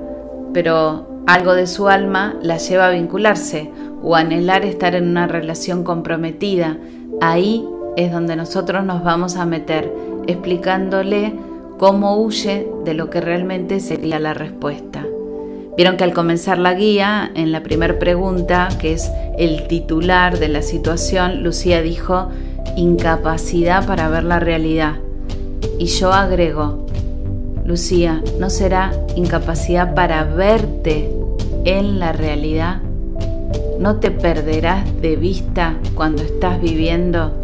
pero 0.53 1.23
algo 1.27 1.53
de 1.53 1.67
su 1.67 1.87
alma 1.87 2.35
la 2.41 2.57
lleva 2.57 2.87
a 2.87 2.91
vincularse 2.91 3.71
o 4.01 4.15
anhelar 4.15 4.65
estar 4.65 4.95
en 4.95 5.07
una 5.07 5.27
relación 5.27 5.83
comprometida. 5.83 6.77
Ahí 7.21 7.67
es 7.95 8.11
donde 8.11 8.35
nosotros 8.35 8.83
nos 8.83 9.03
vamos 9.03 9.35
a 9.35 9.45
meter, 9.45 9.93
explicándole 10.27 11.33
cómo 11.77 12.17
huye 12.17 12.67
de 12.83 12.93
lo 12.93 13.09
que 13.09 13.21
realmente 13.21 13.79
sería 13.79 14.19
la 14.19 14.33
respuesta. 14.33 15.05
Vieron 15.79 15.95
que 15.95 16.03
al 16.03 16.11
comenzar 16.11 16.57
la 16.57 16.73
guía, 16.73 17.31
en 17.35 17.53
la 17.53 17.63
primera 17.63 17.97
pregunta, 17.99 18.67
que 18.81 18.91
es 18.91 19.09
el 19.37 19.65
titular 19.69 20.37
de 20.37 20.49
la 20.49 20.61
situación, 20.61 21.41
Lucía 21.41 21.81
dijo 21.81 22.27
incapacidad 22.75 23.87
para 23.87 24.09
ver 24.09 24.25
la 24.25 24.41
realidad. 24.41 24.95
Y 25.77 25.85
yo 25.85 26.11
agrego, 26.11 26.85
Lucía, 27.63 28.21
¿no 28.41 28.49
será 28.49 28.91
incapacidad 29.15 29.95
para 29.95 30.25
verte 30.25 31.09
en 31.63 31.97
la 31.97 32.11
realidad? 32.11 32.81
¿No 33.79 34.01
te 34.01 34.11
perderás 34.11 34.83
de 35.01 35.15
vista 35.15 35.77
cuando 35.95 36.23
estás 36.23 36.59
viviendo? 36.59 37.39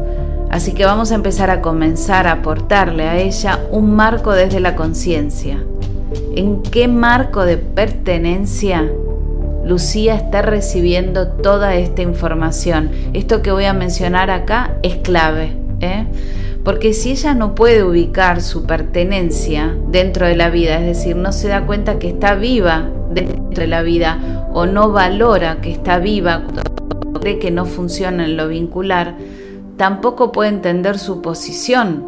Así 0.49 0.73
que 0.73 0.85
vamos 0.85 1.11
a 1.11 1.15
empezar 1.15 1.49
a 1.49 1.61
comenzar 1.61 2.27
a 2.27 2.33
aportarle 2.33 3.03
a 3.03 3.17
ella 3.17 3.59
un 3.71 3.95
marco 3.95 4.31
desde 4.31 4.59
la 4.59 4.75
conciencia. 4.75 5.57
¿En 6.35 6.61
qué 6.61 6.87
marco 6.87 7.43
de 7.43 7.57
pertenencia 7.57 8.89
Lucía 9.65 10.15
está 10.15 10.41
recibiendo 10.41 11.27
toda 11.27 11.75
esta 11.75 12.01
información? 12.01 12.91
Esto 13.13 13.41
que 13.41 13.51
voy 13.51 13.65
a 13.65 13.73
mencionar 13.73 14.29
acá 14.29 14.75
es 14.83 14.95
clave. 14.97 15.51
¿eh? 15.81 16.05
Porque 16.67 16.93
si 16.93 17.12
ella 17.12 17.34
no 17.34 17.56
puede 17.56 17.82
ubicar 17.82 18.41
su 18.41 18.65
pertenencia 18.65 19.73
dentro 19.88 20.27
de 20.27 20.36
la 20.36 20.49
vida, 20.49 20.77
es 20.82 20.86
decir, 20.86 21.15
no 21.15 21.32
se 21.32 21.47
da 21.47 21.65
cuenta 21.65 21.97
que 21.97 22.10
está 22.10 22.36
viva 22.36 22.89
dentro 23.10 23.62
de 23.62 23.67
la 23.67 23.84
vida 23.84 24.49
o 24.51 24.65
no 24.65 24.91
valora 24.91 25.62
que 25.62 25.71
está 25.71 25.97
viva, 25.97 26.43
cree 27.21 27.39
que 27.39 27.51
no 27.51 27.63
funciona 27.63 28.25
en 28.25 28.36
lo 28.36 28.49
vincular, 28.49 29.15
tampoco 29.77 30.34
puede 30.34 30.49
entender 30.49 30.99
su 30.99 31.21
posición. 31.21 32.06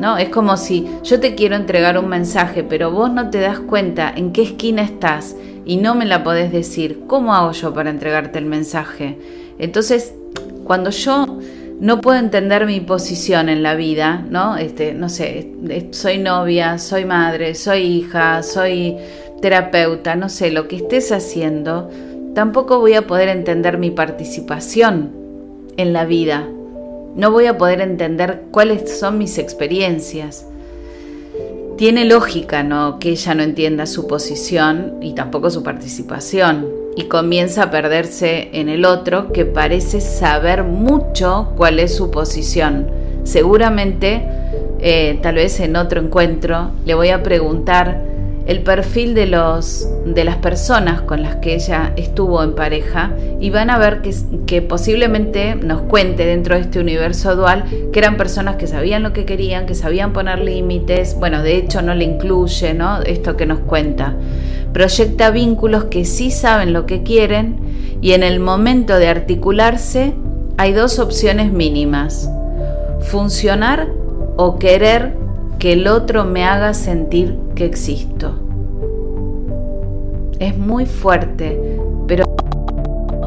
¿No? 0.00 0.18
Es 0.18 0.28
como 0.28 0.56
si 0.56 0.88
yo 1.04 1.20
te 1.20 1.36
quiero 1.36 1.54
entregar 1.54 1.96
un 1.96 2.08
mensaje, 2.08 2.64
pero 2.64 2.90
vos 2.90 3.12
no 3.12 3.30
te 3.30 3.38
das 3.38 3.60
cuenta 3.60 4.12
en 4.12 4.32
qué 4.32 4.42
esquina 4.42 4.82
estás 4.82 5.36
y 5.64 5.76
no 5.76 5.94
me 5.94 6.04
la 6.04 6.24
podés 6.24 6.50
decir. 6.50 7.04
¿Cómo 7.06 7.32
hago 7.32 7.52
yo 7.52 7.72
para 7.72 7.90
entregarte 7.90 8.40
el 8.40 8.46
mensaje? 8.46 9.20
Entonces, 9.60 10.14
cuando 10.64 10.90
yo 10.90 11.38
no 11.84 12.00
puedo 12.00 12.18
entender 12.18 12.64
mi 12.64 12.80
posición 12.80 13.50
en 13.50 13.62
la 13.62 13.74
vida, 13.74 14.24
¿no? 14.30 14.56
Este, 14.56 14.94
no 14.94 15.10
sé, 15.10 15.52
soy 15.90 16.16
novia, 16.16 16.78
soy 16.78 17.04
madre, 17.04 17.54
soy 17.54 17.82
hija, 17.82 18.42
soy 18.42 18.96
terapeuta, 19.42 20.16
no 20.16 20.30
sé, 20.30 20.50
lo 20.50 20.66
que 20.66 20.76
estés 20.76 21.12
haciendo, 21.12 21.90
tampoco 22.34 22.80
voy 22.80 22.94
a 22.94 23.06
poder 23.06 23.28
entender 23.28 23.76
mi 23.76 23.90
participación 23.90 25.12
en 25.76 25.92
la 25.92 26.06
vida. 26.06 26.48
No 27.16 27.30
voy 27.30 27.44
a 27.48 27.58
poder 27.58 27.82
entender 27.82 28.44
cuáles 28.50 28.98
son 28.98 29.18
mis 29.18 29.36
experiencias. 29.36 30.46
Tiene 31.76 32.06
lógica, 32.06 32.62
¿no? 32.62 32.98
Que 32.98 33.10
ella 33.10 33.34
no 33.34 33.42
entienda 33.42 33.84
su 33.84 34.06
posición 34.06 34.94
y 35.02 35.12
tampoco 35.12 35.50
su 35.50 35.62
participación 35.62 36.83
y 36.96 37.04
comienza 37.04 37.64
a 37.64 37.70
perderse 37.70 38.50
en 38.52 38.68
el 38.68 38.84
otro 38.84 39.32
que 39.32 39.44
parece 39.44 40.00
saber 40.00 40.64
mucho 40.64 41.52
cuál 41.56 41.78
es 41.78 41.94
su 41.94 42.10
posición. 42.10 42.90
Seguramente, 43.24 44.26
eh, 44.80 45.18
tal 45.22 45.36
vez 45.36 45.60
en 45.60 45.76
otro 45.76 46.00
encuentro, 46.00 46.70
le 46.84 46.94
voy 46.94 47.08
a 47.08 47.22
preguntar 47.22 48.13
el 48.46 48.60
perfil 48.60 49.14
de, 49.14 49.26
los, 49.26 49.88
de 50.04 50.24
las 50.24 50.36
personas 50.36 51.00
con 51.00 51.22
las 51.22 51.36
que 51.36 51.54
ella 51.54 51.92
estuvo 51.96 52.42
en 52.42 52.54
pareja 52.54 53.12
y 53.40 53.48
van 53.50 53.70
a 53.70 53.78
ver 53.78 54.02
que, 54.02 54.14
que, 54.46 54.60
posiblemente 54.60 55.54
nos 55.54 55.82
cuente 55.82 56.26
dentro 56.26 56.54
de 56.54 56.62
este 56.62 56.78
universo 56.78 57.36
dual 57.36 57.64
que 57.92 57.98
eran 57.98 58.16
personas 58.16 58.56
que 58.56 58.66
sabían 58.66 59.02
lo 59.02 59.12
que 59.12 59.24
querían, 59.24 59.64
que 59.64 59.74
sabían 59.74 60.12
poner 60.12 60.40
límites, 60.40 61.16
bueno, 61.18 61.42
de 61.42 61.56
hecho 61.56 61.80
no 61.80 61.94
le 61.94 62.04
incluye 62.04 62.74
¿no? 62.74 63.00
esto 63.02 63.36
que 63.36 63.46
nos 63.46 63.60
cuenta. 63.60 64.14
Proyecta 64.74 65.30
vínculos 65.30 65.84
que 65.84 66.04
sí 66.04 66.30
saben 66.30 66.72
lo 66.72 66.84
que 66.84 67.02
quieren 67.02 67.98
y 68.02 68.12
en 68.12 68.22
el 68.22 68.40
momento 68.40 68.98
de 68.98 69.08
articularse 69.08 70.14
hay 70.58 70.72
dos 70.72 70.98
opciones 70.98 71.50
mínimas, 71.50 72.28
funcionar 73.00 73.88
o 74.36 74.58
querer 74.58 75.23
que 75.58 75.72
el 75.72 75.86
otro 75.86 76.24
me 76.24 76.44
haga 76.44 76.74
sentir 76.74 77.38
que 77.54 77.64
existo. 77.64 78.38
Es 80.38 80.56
muy 80.56 80.86
fuerte, 80.86 81.78
pero 82.06 82.24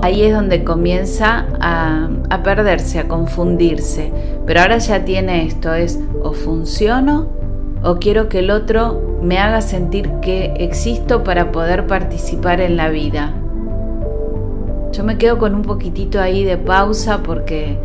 ahí 0.01 0.23
es 0.23 0.33
donde 0.33 0.63
comienza 0.63 1.45
a, 1.59 2.43
perderse, 2.43 2.99
a 2.99 3.07
confundirse. 3.07 4.11
Pero 4.45 4.61
ahora 4.61 4.77
ya 4.77 5.03
tiene 5.03 5.45
esto, 5.45 5.73
es 5.73 5.99
o 6.21 6.33
funciono 6.33 7.27
o 7.83 7.97
quiero 7.97 8.27
que 8.29 8.39
el 8.39 8.51
otro 8.51 9.19
me 9.21 9.37
haga 9.39 9.61
sentir 9.61 10.09
que 10.21 10.53
existo 10.57 11.23
para 11.23 11.51
poder 11.51 11.87
participar 11.87 12.61
en 12.61 12.77
la 12.77 12.89
vida. 12.89 13.33
Yo 14.91 15.03
me 15.03 15.17
quedo 15.17 15.37
con 15.37 15.53
un 15.53 15.61
poquitito 15.61 16.19
ahí 16.19 16.43
de 16.43 16.57
pausa 16.57 17.21
porque 17.23 17.77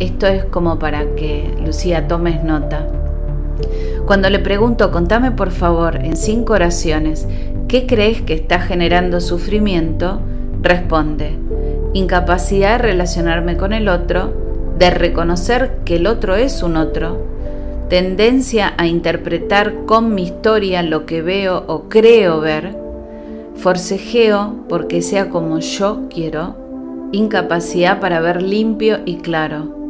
esto 0.00 0.26
es 0.26 0.44
como 0.46 0.78
para 0.78 1.14
que 1.14 1.54
Lucía 1.64 2.08
tomes 2.08 2.42
nota. 2.42 2.86
Cuando 4.06 4.28
le 4.28 4.38
pregunto, 4.38 4.90
contame 4.90 5.30
por 5.30 5.50
favor 5.50 5.96
en 5.96 6.16
cinco 6.16 6.52
oraciones, 6.52 7.26
¿qué 7.68 7.86
crees 7.86 8.20
que 8.20 8.34
está 8.34 8.60
generando 8.60 9.20
sufrimiento? 9.20 10.20
Responde, 10.60 11.38
incapacidad 11.94 12.72
de 12.72 12.88
relacionarme 12.88 13.56
con 13.56 13.72
el 13.72 13.88
otro, 13.88 14.32
de 14.78 14.90
reconocer 14.90 15.78
que 15.84 15.96
el 15.96 16.06
otro 16.06 16.34
es 16.36 16.62
un 16.62 16.76
otro, 16.76 17.26
tendencia 17.88 18.74
a 18.76 18.86
interpretar 18.86 19.84
con 19.86 20.14
mi 20.14 20.24
historia 20.24 20.82
lo 20.82 21.06
que 21.06 21.22
veo 21.22 21.64
o 21.66 21.88
creo 21.88 22.40
ver, 22.40 22.76
forcejeo 23.56 24.64
porque 24.68 25.00
sea 25.00 25.30
como 25.30 25.60
yo 25.60 26.02
quiero, 26.10 26.56
incapacidad 27.12 28.00
para 28.00 28.20
ver 28.20 28.42
limpio 28.42 28.98
y 29.04 29.16
claro 29.18 29.83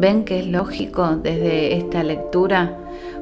¿Ven 0.00 0.24
que 0.24 0.40
es 0.40 0.46
lógico 0.46 1.18
desde 1.22 1.76
esta 1.76 2.02
lectura? 2.02 2.74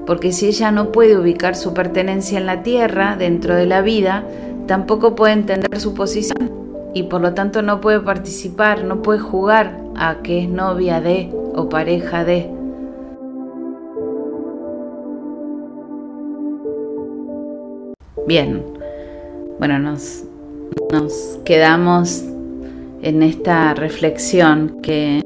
Porque 0.07 0.31
si 0.31 0.47
ella 0.47 0.71
no 0.71 0.93
puede 0.93 1.19
ubicar 1.19 1.57
su 1.57 1.75
pertenencia 1.75 2.39
en 2.39 2.47
la 2.47 2.63
tierra, 2.63 3.17
dentro 3.17 3.57
de 3.57 3.67
la 3.67 3.83
vida, 3.83 4.25
tampoco 4.69 5.17
puede 5.17 5.33
entender 5.33 5.81
su 5.81 5.93
posición 5.93 6.53
y 6.95 7.03
por 7.03 7.21
lo 7.21 7.35
tanto 7.35 7.63
no 7.63 7.81
puede 7.81 7.99
participar, 7.99 8.85
no 8.85 9.03
puede 9.03 9.19
jugar 9.19 9.77
a 9.97 10.19
que 10.23 10.45
es 10.45 10.49
novia 10.49 11.01
de 11.01 11.33
o 11.53 11.69
pareja 11.69 12.25
de. 12.25 12.49
Bien, 18.25 18.63
bueno, 19.59 19.81
nos, 19.81 20.23
nos 20.93 21.41
quedamos 21.45 22.23
en 23.03 23.25
esta 23.25 23.75
reflexión 23.75 24.79
que 24.81 25.23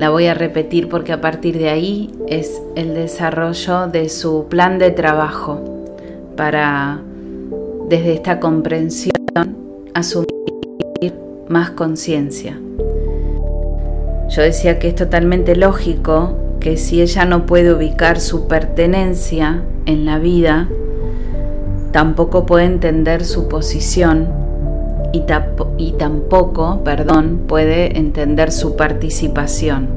la 0.00 0.08
voy 0.08 0.28
a 0.28 0.34
repetir 0.34 0.88
porque 0.88 1.12
a 1.12 1.20
partir 1.20 1.58
de 1.58 1.68
ahí 1.68 2.10
es 2.26 2.62
el 2.74 2.94
desarrollo 2.94 3.86
de 3.86 4.08
su 4.08 4.46
plan 4.48 4.78
de 4.78 4.92
trabajo 4.92 5.60
para, 6.38 7.02
desde 7.90 8.14
esta 8.14 8.40
comprensión, 8.40 9.12
asumir 9.92 10.24
más 11.48 11.72
conciencia. 11.72 12.58
Yo 14.30 14.40
decía 14.40 14.78
que 14.78 14.88
es 14.88 14.94
totalmente 14.94 15.54
lógico 15.54 16.34
que 16.60 16.78
si 16.78 17.02
ella 17.02 17.26
no 17.26 17.44
puede 17.44 17.74
ubicar 17.74 18.20
su 18.20 18.48
pertenencia 18.48 19.62
en 19.84 20.06
la 20.06 20.18
vida, 20.18 20.70
tampoco 21.92 22.46
puede 22.46 22.64
entender 22.64 23.22
su 23.22 23.48
posición 23.48 24.39
y, 25.12 25.92
tampoco, 25.92 26.82
perdón, 26.84 27.42
puede 27.46 27.98
entender 27.98 28.52
su 28.52 28.76
participación. 28.76 29.88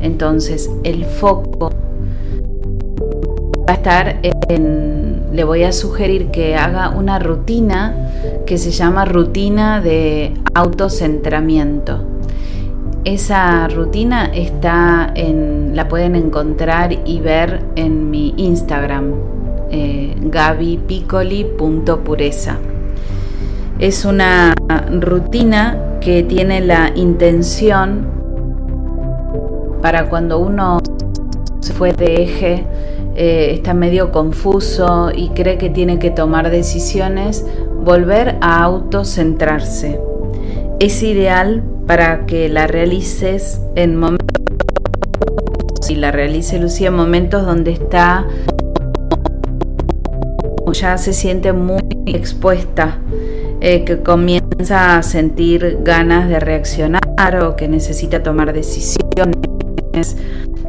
Entonces, 0.00 0.70
el 0.84 1.04
foco 1.04 1.70
va 3.68 3.72
a 3.72 3.74
estar 3.74 4.20
en, 4.48 5.22
le 5.32 5.44
voy 5.44 5.64
a 5.64 5.72
sugerir 5.72 6.30
que 6.30 6.56
haga 6.56 6.90
una 6.90 7.18
rutina 7.18 8.10
que 8.46 8.58
se 8.58 8.70
llama 8.70 9.04
rutina 9.04 9.80
de 9.80 10.34
autocentramiento. 10.54 12.00
Esa 13.04 13.66
rutina 13.68 14.26
está 14.26 15.10
en, 15.16 15.74
la 15.74 15.88
pueden 15.88 16.14
encontrar 16.14 16.92
y 17.04 17.20
ver 17.20 17.64
en 17.74 18.10
mi 18.10 18.34
Instagram, 18.36 19.14
eh. 19.70 20.14
Es 23.82 24.04
una 24.04 24.54
rutina 25.00 25.98
que 26.00 26.22
tiene 26.22 26.60
la 26.60 26.92
intención 26.94 28.06
para 29.82 30.08
cuando 30.08 30.38
uno 30.38 30.78
se 31.58 31.72
fue 31.72 31.92
de 31.92 32.22
eje, 32.22 32.64
eh, 33.16 33.50
está 33.54 33.74
medio 33.74 34.12
confuso 34.12 35.10
y 35.12 35.30
cree 35.30 35.58
que 35.58 35.68
tiene 35.68 35.98
que 35.98 36.12
tomar 36.12 36.52
decisiones, 36.52 37.44
volver 37.84 38.36
a 38.40 38.62
autocentrarse. 38.62 39.98
Es 40.78 41.02
ideal 41.02 41.64
para 41.88 42.24
que 42.24 42.48
la 42.48 42.68
realices 42.68 43.60
en 43.74 43.96
momentos, 43.96 44.28
si 45.80 45.96
la 45.96 46.12
realice 46.12 46.60
Lucía 46.60 46.86
en 46.86 46.94
momentos 46.94 47.44
donde 47.44 47.72
está 47.72 48.28
ya 50.72 50.96
se 50.98 51.12
siente 51.12 51.52
muy 51.52 51.82
expuesta 52.06 52.98
eh, 53.64 53.84
que 53.84 54.00
comienza 54.00 54.96
a 54.96 55.04
sentir 55.04 55.78
ganas 55.84 56.28
de 56.28 56.40
reaccionar 56.40 57.44
o 57.44 57.54
que 57.54 57.68
necesita 57.68 58.20
tomar 58.20 58.52
decisiones 58.52 59.36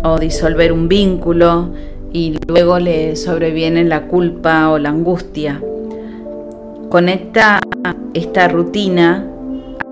o 0.03 0.19
disolver 0.19 0.71
un 0.71 0.87
vínculo 0.87 1.71
y 2.11 2.37
luego 2.47 2.77
le 2.77 3.15
sobreviene 3.15 3.83
la 3.83 4.03
culpa 4.03 4.69
o 4.69 4.77
la 4.77 4.89
angustia. 4.89 5.59
Conecta 6.89 7.61
esta 8.13 8.47
rutina 8.47 9.27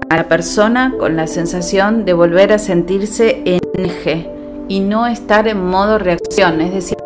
a 0.07 0.17
la 0.17 0.27
persona 0.27 0.93
con 0.99 1.15
la 1.15 1.25
sensación 1.25 2.05
de 2.05 2.13
volver 2.13 2.53
a 2.53 2.59
sentirse 2.59 3.41
en 3.45 3.61
eje 3.83 4.29
y 4.67 4.79
no 4.79 5.07
estar 5.07 5.47
en 5.47 5.65
modo 5.65 5.97
reacción, 5.97 6.61
es 6.61 6.71
decir, 6.71 6.97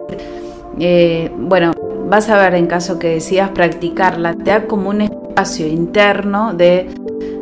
eh, 0.77 1.31
bueno, 1.38 1.71
vas 2.10 2.27
a 2.27 2.38
ver 2.38 2.55
en 2.55 2.67
caso 2.67 2.99
que 2.99 3.08
decidas 3.12 3.51
practicarla, 3.51 4.34
te 4.34 4.51
da 4.51 4.67
como 4.67 4.89
un 4.89 5.03
espacio 5.36 5.67
interno 5.67 6.54
de 6.54 6.88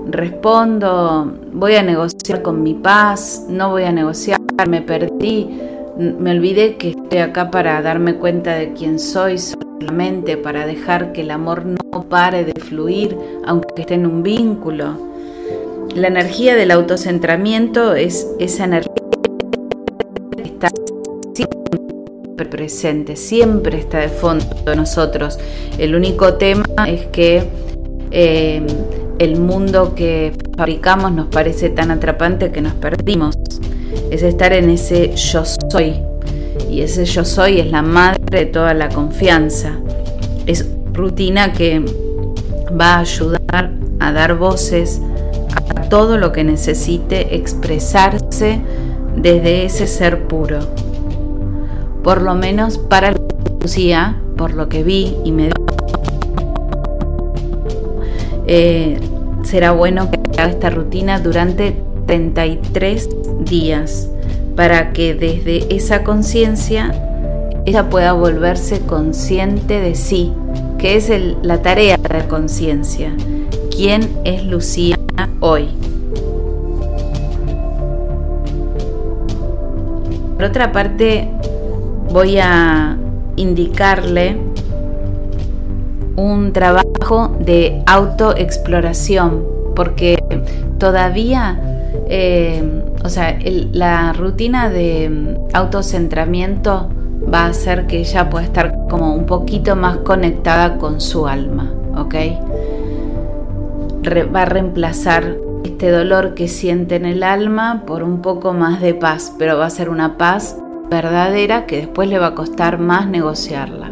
respondo, 0.08 1.32
voy 1.54 1.76
a 1.76 1.84
negociar 1.84 2.42
con 2.42 2.64
mi 2.64 2.74
paz, 2.74 3.46
no 3.48 3.70
voy 3.70 3.84
a 3.84 3.92
negociar, 3.92 4.40
me 4.68 4.82
perdí, 4.82 5.48
me 6.00 6.32
olvidé 6.32 6.76
que 6.78 6.90
estoy 6.90 7.20
acá 7.20 7.52
para 7.52 7.80
darme 7.84 8.16
cuenta 8.16 8.56
de 8.56 8.74
quién 8.74 8.98
soy 8.98 9.38
solamente, 9.38 10.38
para 10.38 10.66
dejar 10.66 11.12
que 11.14 11.22
el 11.22 11.30
amor 11.30 11.68
no 11.68 12.10
pare 12.10 12.46
de 12.46 12.60
fluir, 12.60 13.16
aunque 13.46 13.84
esté 13.84 13.94
en 13.94 14.08
un 14.08 14.24
vínculo. 14.24 14.98
La 15.94 16.08
energía 16.08 16.56
del 16.56 16.72
autocentramiento 16.72 17.94
es 17.94 18.28
esa 18.40 18.64
energía 18.64 18.92
que 20.36 20.42
está 20.42 20.70
presente, 22.50 23.16
siempre 23.16 23.78
está 23.78 24.00
de 24.00 24.10
fondo 24.10 24.46
de 24.66 24.76
nosotros. 24.76 25.38
El 25.78 25.94
único 25.94 26.34
tema 26.34 26.66
es 26.88 27.06
que 27.06 27.44
eh, 28.14 28.66
el 29.20 29.40
mundo 29.40 29.94
que 29.96 30.34
fabricamos 30.56 31.12
nos 31.12 31.28
parece 31.28 31.70
tan 31.70 31.92
atrapante 31.92 32.52
que 32.52 32.62
nos 32.62 32.74
perdimos. 32.74 33.36
Es 34.10 34.24
estar 34.24 34.54
en 34.54 34.70
ese 34.70 35.16
yo 35.16 35.44
soy. 35.72 35.96
Y 36.70 36.82
ese 36.82 37.06
yo 37.06 37.26
soy 37.26 37.60
es 37.60 37.72
la 37.72 37.82
madre 37.82 38.22
de 38.32 38.46
toda 38.46 38.74
la 38.74 38.90
confianza. 38.90 39.80
Es 40.46 40.66
rutina 40.94 41.54
que 41.54 41.84
va 42.80 42.96
a 42.96 43.00
ayudar 43.00 43.72
a 44.00 44.12
dar 44.12 44.38
voces 44.38 45.02
a 45.76 45.82
todo 45.90 46.18
lo 46.18 46.32
que 46.32 46.44
necesite 46.44 47.36
expresarse 47.36 48.62
desde 49.16 49.66
ese 49.66 49.88
ser 49.88 50.28
puro 50.28 50.60
por 52.04 52.22
lo 52.22 52.36
menos 52.36 52.78
para 52.78 53.14
Lucía, 53.62 54.22
por 54.36 54.54
lo 54.54 54.68
que 54.68 54.84
vi 54.84 55.16
y 55.24 55.32
me 55.32 55.50
eh, 58.48 59.00
será 59.44 59.72
bueno 59.72 60.10
que 60.10 60.20
haga 60.40 60.52
esta 60.52 60.70
rutina 60.70 61.20
durante 61.20 61.76
33 62.08 63.10
días 63.46 64.10
para 64.56 64.94
que 64.94 65.14
desde 65.14 65.74
esa 65.76 66.04
conciencia 66.04 66.92
ella 67.66 67.90
pueda 67.90 68.14
volverse 68.14 68.82
consciente 68.82 69.80
de 69.80 69.96
sí, 69.96 70.34
que 70.78 70.96
es 70.98 71.12
la 71.42 71.62
tarea 71.62 71.98
de 71.98 72.10
la 72.10 72.28
conciencia. 72.28 73.14
¿Quién 73.76 74.10
es 74.26 74.46
Lucía 74.46 74.98
hoy? 75.40 75.70
Por 80.36 80.44
otra 80.44 80.72
parte, 80.72 81.30
voy 82.12 82.38
a 82.38 82.98
indicarle 83.38 84.38
un 86.18 86.52
trabajo 86.52 86.83
de 87.40 87.84
autoexploración, 87.86 89.44
porque 89.76 90.18
todavía, 90.78 91.60
eh, 92.10 92.84
o 93.04 93.10
sea, 93.10 93.38
la 93.72 94.14
rutina 94.14 94.70
de 94.70 95.38
autocentramiento 95.54 96.90
va 97.32 97.46
a 97.46 97.48
hacer 97.48 97.88
que 97.88 98.00
ella 98.00 98.30
pueda 98.30 98.46
estar 98.46 98.88
como 98.90 99.14
un 99.16 99.26
poquito 99.26 99.76
más 99.76 99.98
conectada 99.98 100.78
con 100.78 101.02
su 101.02 101.28
alma, 101.28 101.72
¿ok? 101.98 102.16
va 104.36 104.42
a 104.42 104.46
reemplazar 104.46 105.38
este 105.64 105.90
dolor 105.90 106.34
que 106.34 106.50
siente 106.50 106.96
en 106.96 107.06
el 107.06 107.24
alma 107.24 107.84
por 107.88 108.04
un 108.04 108.22
poco 108.22 108.54
más 108.54 108.82
de 108.82 108.94
paz, 108.94 109.34
pero 109.40 109.58
va 109.58 109.66
a 109.66 109.70
ser 109.70 109.90
una 109.90 110.18
paz 110.18 110.58
verdadera 110.90 111.66
que 111.66 111.78
después 111.78 112.10
le 112.10 112.20
va 112.20 112.28
a 112.28 112.36
costar 112.36 112.80
más 112.80 113.08
negociarla. 113.08 113.92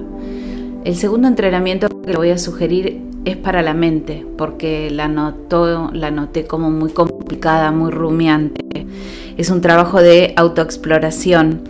El 0.83 0.95
segundo 0.95 1.27
entrenamiento 1.27 1.87
que 1.87 2.15
voy 2.15 2.31
a 2.31 2.37
sugerir 2.37 3.10
es 3.25 3.37
para 3.37 3.61
la 3.61 3.73
mente, 3.73 4.25
porque 4.37 4.89
la, 4.91 5.07
notó, 5.07 5.89
la 5.93 6.11
noté 6.11 6.45
como 6.45 6.71
muy 6.71 6.91
complicada, 6.91 7.71
muy 7.71 7.91
rumiante. 7.91 8.87
Es 9.37 9.49
un 9.49 9.61
trabajo 9.61 10.01
de 10.01 10.33
autoexploración, 10.35 11.61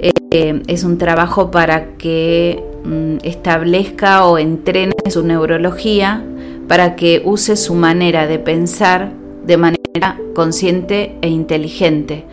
eh, 0.00 0.62
es 0.66 0.84
un 0.84 0.98
trabajo 0.98 1.50
para 1.50 1.94
que 1.96 2.62
mm, 2.84 3.16
establezca 3.22 4.26
o 4.26 4.38
entrene 4.38 4.94
su 5.10 5.22
neurología, 5.22 6.24
para 6.68 6.96
que 6.96 7.22
use 7.24 7.56
su 7.56 7.74
manera 7.74 8.26
de 8.26 8.38
pensar 8.38 9.12
de 9.44 9.56
manera 9.56 10.18
consciente 10.34 11.16
e 11.20 11.28
inteligente, 11.28 12.24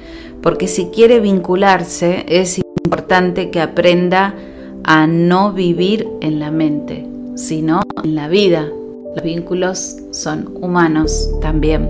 porque 0.41 0.67
si 0.67 0.85
quiere 0.85 1.19
vincularse 1.19 2.25
es 2.27 2.61
importante 2.85 3.49
que 3.49 3.59
aprenda 3.59 4.35
a 4.83 5.07
no 5.07 5.51
vivir 5.51 6.07
en 6.21 6.39
la 6.39 6.51
mente, 6.51 7.05
sino 7.39 7.81
en 8.03 8.15
la 8.15 8.27
vida. 8.27 8.67
Los 9.15 9.23
vínculos 9.23 9.95
son 10.11 10.57
humanos 10.61 11.29
también. 11.41 11.89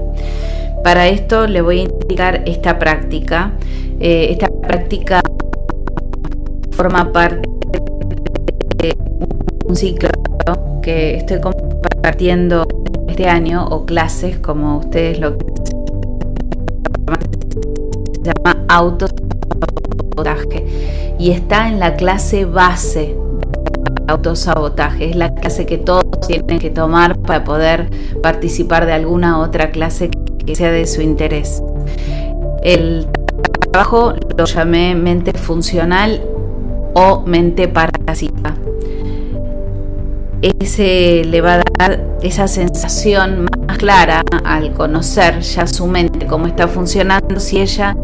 Para 0.83 1.07
esto 1.07 1.47
le 1.47 1.61
voy 1.61 1.79
a 1.79 1.83
indicar 1.83 2.43
esta 2.45 2.79
práctica. 2.79 3.53
Eh, 3.99 4.27
esta 4.31 4.47
práctica 4.47 5.21
forma 6.71 7.11
parte 7.11 7.49
de 8.77 8.95
un 9.65 9.75
ciclo 9.75 10.09
que 10.81 11.17
estoy 11.17 11.41
compartiendo 11.41 12.65
este 13.09 13.27
año 13.27 13.65
o 13.67 13.85
clases 13.85 14.37
como 14.37 14.77
ustedes 14.77 15.19
lo 15.19 15.37
se 18.23 18.23
llama 18.23 18.65
autosabotaje 18.69 20.65
y 21.19 21.31
está 21.31 21.67
en 21.67 21.79
la 21.79 21.95
clase 21.95 22.45
base 22.45 23.17
autosabotaje. 24.09 25.09
Es 25.11 25.15
la 25.15 25.33
clase 25.33 25.65
que 25.65 25.77
todos 25.77 26.03
tienen 26.27 26.59
que 26.59 26.69
tomar 26.69 27.17
para 27.19 27.43
poder 27.43 27.89
participar 28.21 28.85
de 28.85 28.93
alguna 28.93 29.39
otra 29.39 29.71
clase 29.71 30.09
que 30.45 30.55
sea 30.55 30.71
de 30.71 30.87
su 30.87 31.01
interés. 31.01 31.63
El 32.63 33.07
trabajo 33.71 34.13
lo 34.37 34.45
llamé 34.45 34.95
mente 34.95 35.33
funcional 35.33 36.21
o 36.93 37.21
mente 37.21 37.67
parásita. 37.67 38.55
Ese 40.41 41.23
le 41.25 41.41
va 41.41 41.55
a 41.55 41.61
dar 41.77 42.17
esa 42.21 42.47
sensación 42.47 43.47
más 43.67 43.77
clara 43.77 44.23
al 44.45 44.73
conocer 44.73 45.41
ya 45.41 45.67
su 45.67 45.85
mente, 45.85 46.25
cómo 46.27 46.47
está 46.47 46.67
funcionando, 46.67 47.39
si 47.39 47.59
ella 47.59 47.95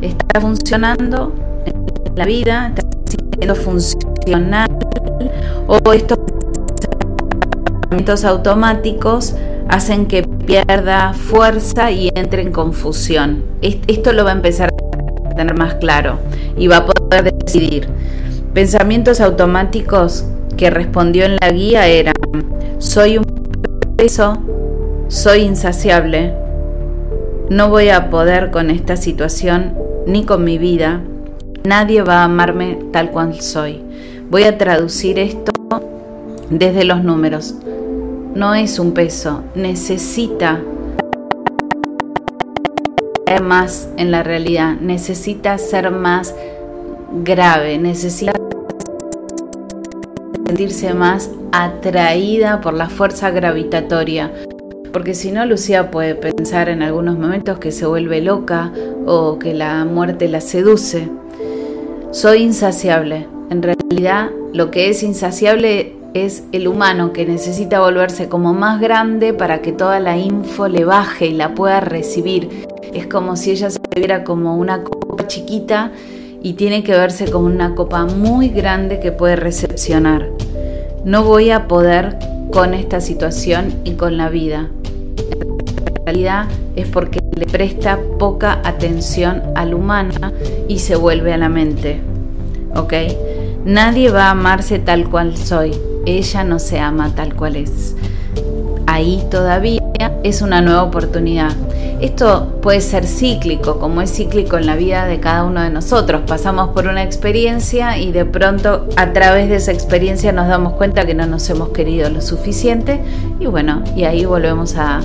está 0.00 0.40
funcionando 0.40 1.34
en 1.66 2.14
la 2.16 2.24
vida, 2.24 2.72
está 2.74 2.82
siendo 3.38 3.54
funcional 3.54 4.68
o 5.66 5.92
estos 5.92 6.18
pensamientos 7.88 8.24
automáticos 8.24 9.34
hacen 9.68 10.06
que 10.06 10.22
pierda 10.22 11.12
fuerza 11.12 11.90
y 11.90 12.10
entre 12.14 12.42
en 12.42 12.52
confusión. 12.52 13.44
Esto 13.60 14.12
lo 14.12 14.24
va 14.24 14.30
a 14.30 14.34
empezar 14.34 14.70
a 15.24 15.34
tener 15.34 15.56
más 15.56 15.74
claro 15.74 16.18
y 16.56 16.68
va 16.68 16.78
a 16.78 16.86
poder 16.86 17.32
decidir. 17.34 17.88
Pensamientos 18.54 19.20
automáticos 19.20 20.24
que 20.56 20.70
respondió 20.70 21.24
en 21.24 21.36
la 21.40 21.50
guía 21.50 21.86
eran, 21.86 22.14
soy 22.78 23.18
un 23.18 23.24
peso, 23.96 24.38
soy 25.08 25.40
insaciable, 25.40 26.34
no 27.48 27.68
voy 27.68 27.88
a 27.90 28.10
poder 28.10 28.50
con 28.50 28.70
esta 28.70 28.96
situación 28.96 29.74
ni 30.06 30.24
con 30.24 30.44
mi 30.44 30.58
vida, 30.58 31.00
nadie 31.64 32.02
va 32.02 32.20
a 32.20 32.24
amarme 32.24 32.78
tal 32.92 33.10
cual 33.10 33.40
soy. 33.40 33.81
Voy 34.32 34.44
a 34.44 34.56
traducir 34.56 35.18
esto 35.18 35.52
desde 36.48 36.84
los 36.84 37.04
números. 37.04 37.54
No 38.34 38.54
es 38.54 38.78
un 38.78 38.92
peso, 38.92 39.42
necesita 39.54 40.58
ser 43.26 43.42
más 43.42 43.90
en 43.98 44.10
la 44.10 44.22
realidad, 44.22 44.76
necesita 44.80 45.58
ser 45.58 45.90
más 45.90 46.34
grave, 47.22 47.76
necesita 47.76 48.32
sentirse 50.46 50.94
más 50.94 51.28
atraída 51.52 52.62
por 52.62 52.72
la 52.72 52.88
fuerza 52.88 53.28
gravitatoria. 53.28 54.32
Porque 54.94 55.12
si 55.12 55.30
no, 55.30 55.44
Lucía 55.44 55.90
puede 55.90 56.14
pensar 56.14 56.70
en 56.70 56.82
algunos 56.82 57.18
momentos 57.18 57.58
que 57.58 57.70
se 57.70 57.84
vuelve 57.84 58.22
loca 58.22 58.72
o 59.04 59.38
que 59.38 59.52
la 59.52 59.84
muerte 59.84 60.26
la 60.26 60.40
seduce. 60.40 61.10
Soy 62.12 62.44
insaciable. 62.44 63.26
En 63.50 63.62
realidad, 63.62 64.30
lo 64.52 64.70
que 64.70 64.88
es 64.88 65.02
insaciable 65.02 65.96
es 66.14 66.44
el 66.52 66.68
humano 66.68 67.12
que 67.12 67.24
necesita 67.24 67.80
volverse 67.80 68.28
como 68.28 68.52
más 68.52 68.80
grande 68.80 69.32
para 69.32 69.62
que 69.62 69.72
toda 69.72 69.98
la 70.00 70.16
info 70.16 70.68
le 70.68 70.84
baje 70.84 71.26
y 71.26 71.32
la 71.32 71.54
pueda 71.54 71.80
recibir. 71.80 72.66
Es 72.92 73.06
como 73.06 73.36
si 73.36 73.52
ella 73.52 73.70
se 73.70 73.80
viera 73.96 74.24
como 74.24 74.56
una 74.56 74.82
copa 74.84 75.26
chiquita 75.26 75.92
y 76.42 76.54
tiene 76.54 76.82
que 76.82 76.92
verse 76.92 77.30
como 77.30 77.46
una 77.46 77.74
copa 77.74 78.04
muy 78.04 78.48
grande 78.48 79.00
que 79.00 79.12
puede 79.12 79.36
recepcionar. 79.36 80.28
No 81.04 81.24
voy 81.24 81.50
a 81.50 81.66
poder 81.68 82.18
con 82.50 82.74
esta 82.74 83.00
situación 83.00 83.72
y 83.84 83.92
con 83.92 84.16
la 84.16 84.28
vida. 84.28 84.68
En 85.16 86.04
realidad 86.04 86.48
es 86.76 86.86
porque 86.88 87.20
le 87.34 87.46
presta 87.46 87.98
poca 88.18 88.60
atención 88.64 89.42
al 89.54 89.72
humano 89.72 90.32
y 90.68 90.80
se 90.80 90.96
vuelve 90.96 91.32
a 91.32 91.38
la 91.38 91.48
mente. 91.48 92.11
¿Ok? 92.74 92.94
Nadie 93.64 94.10
va 94.10 94.26
a 94.26 94.30
amarse 94.30 94.78
tal 94.78 95.08
cual 95.08 95.36
soy. 95.36 95.72
Ella 96.06 96.44
no 96.44 96.58
se 96.58 96.80
ama 96.80 97.14
tal 97.14 97.34
cual 97.34 97.56
es. 97.56 97.94
Ahí 98.86 99.22
todavía 99.30 99.80
es 100.22 100.42
una 100.42 100.60
nueva 100.60 100.82
oportunidad. 100.82 101.52
Esto 102.00 102.58
puede 102.60 102.80
ser 102.80 103.06
cíclico, 103.06 103.78
como 103.78 104.02
es 104.02 104.12
cíclico 104.12 104.58
en 104.58 104.66
la 104.66 104.74
vida 104.74 105.06
de 105.06 105.20
cada 105.20 105.44
uno 105.44 105.62
de 105.62 105.70
nosotros. 105.70 106.22
Pasamos 106.26 106.70
por 106.70 106.88
una 106.88 107.04
experiencia 107.04 107.96
y 107.98 108.10
de 108.10 108.24
pronto 108.24 108.88
a 108.96 109.12
través 109.12 109.48
de 109.48 109.56
esa 109.56 109.70
experiencia 109.70 110.32
nos 110.32 110.48
damos 110.48 110.72
cuenta 110.72 111.06
que 111.06 111.14
no 111.14 111.26
nos 111.26 111.48
hemos 111.48 111.68
querido 111.68 112.10
lo 112.10 112.20
suficiente 112.20 113.00
y 113.38 113.46
bueno, 113.46 113.84
y 113.94 114.02
ahí 114.02 114.24
volvemos 114.24 114.74
a, 114.76 115.02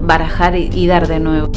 barajar 0.00 0.56
y, 0.56 0.86
dar 0.86 1.08
de 1.08 1.20
nuevo. 1.20 1.50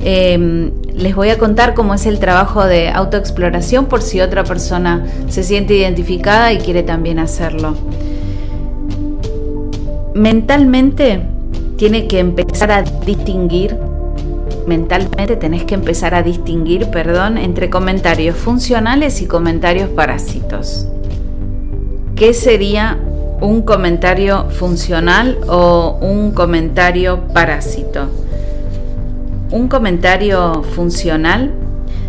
Em, 0.00 0.70
les 0.98 1.14
voy 1.14 1.30
a 1.30 1.38
contar 1.38 1.74
cómo 1.74 1.94
es 1.94 2.06
el 2.06 2.18
trabajo 2.18 2.64
de 2.64 2.88
autoexploración 2.88 3.86
por 3.86 4.02
si 4.02 4.20
otra 4.20 4.42
persona 4.42 5.06
se 5.28 5.44
siente 5.44 5.74
identificada 5.74 6.52
y 6.52 6.58
quiere 6.58 6.82
también 6.82 7.20
hacerlo. 7.20 7.76
Mentalmente 10.14 11.22
tiene 11.76 12.08
que 12.08 12.18
empezar 12.18 12.72
a 12.72 12.82
distinguir, 12.82 13.76
mentalmente 14.66 15.36
tenés 15.36 15.64
que 15.64 15.74
empezar 15.74 16.16
a 16.16 16.24
distinguir, 16.24 16.88
perdón, 16.90 17.38
entre 17.38 17.70
comentarios 17.70 18.36
funcionales 18.36 19.22
y 19.22 19.26
comentarios 19.26 19.88
parásitos. 19.90 20.88
¿Qué 22.16 22.34
sería 22.34 22.98
un 23.40 23.62
comentario 23.62 24.50
funcional 24.50 25.38
o 25.46 25.98
un 26.00 26.32
comentario 26.32 27.20
parásito? 27.32 28.08
Un 29.50 29.68
comentario 29.68 30.62
funcional 30.62 31.52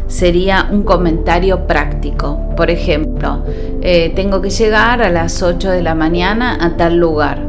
sería 0.08 0.68
un 0.72 0.84
comentario 0.84 1.68
práctico. 1.68 2.40
Por 2.56 2.70
ejemplo, 2.70 3.44
eh, 3.82 4.12
tengo 4.16 4.42
que 4.42 4.50
llegar 4.50 5.02
a 5.02 5.10
las 5.10 5.42
8 5.42 5.72
de 5.72 5.82
la 5.82 5.96
mañana 5.96 6.58
a 6.60 6.76
tal 6.76 6.98
lugar. 6.98 7.48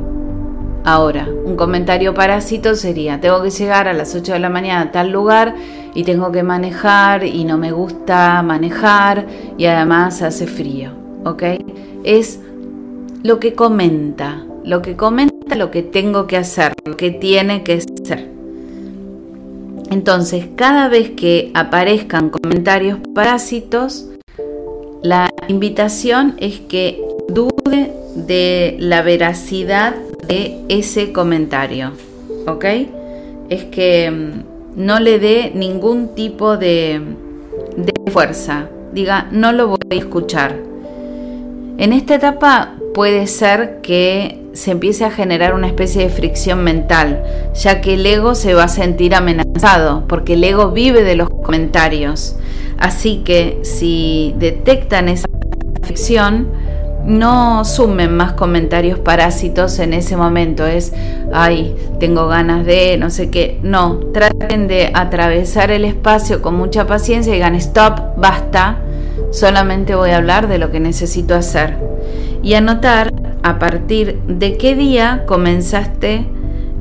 Ahora, 0.85 1.29
un 1.44 1.57
comentario 1.57 2.14
parásito 2.14 2.74
sería, 2.74 3.20
tengo 3.20 3.42
que 3.42 3.50
llegar 3.50 3.88
a 3.88 3.92
las 3.92 4.14
8 4.14 4.33
de 4.33 4.38
la 4.38 4.48
mañana 4.48 4.83
a 4.83 4.92
tal 4.92 5.11
lugar 5.11 5.55
y 5.94 6.05
tengo 6.05 6.33
que 6.33 6.42
manejar 6.42 7.24
y 7.24 7.44
no 7.44 7.59
me 7.59 7.72
gusta 7.72 8.42
manejar 8.42 9.26
y 9.59 9.66
además 9.66 10.22
hace 10.22 10.46
frío. 10.46 10.92
¿ok? 11.24 11.42
Es 12.05 12.40
lo 13.22 13.40
que 13.40 13.55
comenta, 13.55 14.44
lo 14.64 14.83
que 14.83 14.96
comenta 14.96 15.31
lo 15.57 15.70
que 15.70 15.83
tengo 15.83 16.26
que 16.26 16.37
hacer, 16.37 16.74
lo 16.85 16.96
que 16.96 17.11
tiene 17.11 17.64
que 17.64 17.81
ser. 17.81 18.39
Entonces, 19.90 20.46
cada 20.55 20.88
vez 20.88 21.11
que 21.11 21.50
aparezcan 21.55 22.31
comentarios 22.31 22.98
parásitos, 23.12 24.07
la 25.03 25.31
invitación 25.48 26.37
es 26.38 26.61
que 26.61 27.03
dude 27.29 27.92
de 28.14 28.76
la 28.79 29.03
veracidad 29.03 29.94
de 30.29 30.61
ese 30.68 31.12
comentario, 31.12 31.92
¿ok? 32.46 32.64
Es 33.48 33.64
que 33.64 34.11
mm, 34.11 34.85
no 34.85 35.00
le 35.00 35.18
dé 35.18 35.50
ningún 35.55 36.14
tipo 36.14 36.57
de, 36.57 37.00
de 37.76 37.92
fuerza, 38.12 38.68
diga, 38.92 39.29
no 39.33 39.53
lo 39.53 39.68
voy 39.68 39.79
a 39.90 39.94
escuchar. 39.94 40.57
En 41.79 41.92
esta 41.92 42.14
etapa 42.14 42.76
puede 42.94 43.26
ser 43.26 43.81
que 43.81 44.39
se 44.52 44.72
empiece 44.72 45.04
a 45.04 45.10
generar 45.10 45.54
una 45.54 45.66
especie 45.66 46.02
de 46.02 46.08
fricción 46.08 46.64
mental, 46.64 47.22
ya 47.54 47.80
que 47.80 47.94
el 47.94 48.04
ego 48.04 48.34
se 48.34 48.54
va 48.54 48.64
a 48.64 48.68
sentir 48.68 49.14
amenazado, 49.14 50.06
porque 50.08 50.34
el 50.34 50.44
ego 50.44 50.70
vive 50.70 51.04
de 51.04 51.16
los 51.16 51.28
comentarios. 51.28 52.36
Así 52.78 53.18
que 53.18 53.60
si 53.62 54.34
detectan 54.38 55.08
esa 55.08 55.28
fricción, 55.82 56.48
no 57.04 57.64
sumen 57.64 58.16
más 58.16 58.32
comentarios 58.32 58.98
parásitos 58.98 59.78
en 59.78 59.92
ese 59.92 60.16
momento. 60.16 60.66
Es, 60.66 60.92
ay, 61.32 61.74
tengo 61.98 62.28
ganas 62.28 62.64
de, 62.64 62.96
no 62.98 63.10
sé 63.10 63.30
qué. 63.30 63.58
No, 63.62 63.98
traten 64.12 64.68
de 64.68 64.90
atravesar 64.94 65.70
el 65.70 65.84
espacio 65.84 66.42
con 66.42 66.54
mucha 66.54 66.86
paciencia 66.86 67.30
y 67.30 67.34
digan, 67.34 67.54
stop, 67.54 68.16
basta. 68.16 68.78
Solamente 69.30 69.94
voy 69.94 70.10
a 70.10 70.16
hablar 70.16 70.48
de 70.48 70.58
lo 70.58 70.70
que 70.70 70.80
necesito 70.80 71.34
hacer. 71.34 71.76
Y 72.42 72.54
anotar 72.54 73.10
a 73.42 73.59
partir 73.59 74.20
de 74.26 74.57
qué 74.57 74.74
día 74.74 75.24
comenzaste, 75.26 76.26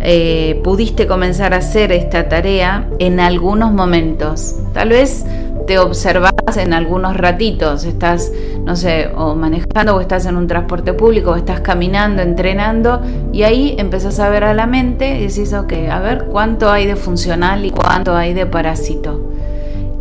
eh, 0.01 0.61
pudiste 0.63 1.07
comenzar 1.07 1.53
a 1.53 1.57
hacer 1.57 1.91
esta 1.91 2.29
tarea 2.29 2.87
en 2.99 3.19
algunos 3.19 3.73
momentos. 3.73 4.55
Tal 4.73 4.89
vez 4.89 5.25
te 5.67 5.77
observas 5.77 6.31
en 6.57 6.73
algunos 6.73 7.15
ratitos, 7.15 7.83
estás, 7.85 8.31
no 8.63 8.75
sé, 8.75 9.11
o 9.15 9.35
manejando 9.35 9.95
o 9.95 10.01
estás 10.01 10.25
en 10.25 10.35
un 10.35 10.47
transporte 10.47 10.93
público 10.93 11.31
o 11.31 11.35
estás 11.35 11.59
caminando, 11.59 12.21
entrenando 12.21 13.01
y 13.31 13.43
ahí 13.43 13.75
empezás 13.77 14.19
a 14.19 14.29
ver 14.29 14.43
a 14.43 14.53
la 14.53 14.65
mente 14.65 15.19
y 15.19 15.27
decís, 15.27 15.53
ok, 15.53 15.73
a 15.91 15.99
ver 15.99 16.25
cuánto 16.25 16.71
hay 16.71 16.87
de 16.87 16.95
funcional 16.95 17.65
y 17.65 17.71
cuánto 17.71 18.15
hay 18.15 18.33
de 18.33 18.45
parásito. 18.45 19.31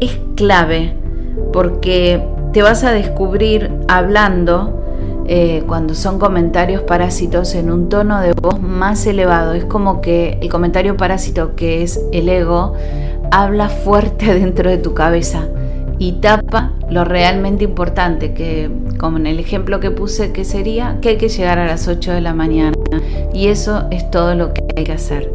Es 0.01 0.19
clave 0.37 0.95
porque 1.53 2.23
te 2.53 2.63
vas 2.63 2.85
a 2.85 2.93
descubrir 2.93 3.71
hablando 3.89 4.88
eh, 5.29 5.63
cuando 5.67 5.95
son 5.95 6.19
comentarios 6.19 6.83
parásitos 6.83 7.55
en 7.55 7.71
un 7.71 7.89
tono 7.89 8.21
de 8.21 8.33
voz 8.33 8.61
más 8.61 9.07
elevado. 9.07 9.53
Es 9.53 9.65
como 9.65 10.01
que 10.01 10.39
el 10.41 10.49
comentario 10.49 10.97
parásito, 10.97 11.55
que 11.55 11.83
es 11.83 12.01
el 12.13 12.29
ego, 12.29 12.73
habla 13.31 13.69
fuerte 13.69 14.35
dentro 14.39 14.71
de 14.71 14.79
tu 14.79 14.95
cabeza 14.95 15.47
y 15.99 16.13
tapa 16.13 16.73
lo 16.89 17.05
realmente 17.05 17.65
importante, 17.65 18.33
que 18.33 18.71
como 18.99 19.19
en 19.19 19.27
el 19.27 19.41
ejemplo 19.41 19.81
que 19.81 19.91
puse, 19.91 20.33
que 20.33 20.45
sería 20.45 20.99
que 21.03 21.11
hay 21.11 21.17
que 21.19 21.29
llegar 21.29 21.59
a 21.59 21.67
las 21.67 21.89
8 21.89 22.13
de 22.13 22.21
la 22.21 22.35
mañana. 22.35 22.77
Y 23.35 23.49
eso 23.49 23.87
es 23.91 24.11
todo 24.11 24.35
lo 24.35 24.55
que 24.55 24.63
hay 24.77 24.85
que 24.85 24.93
hacer. 24.93 25.31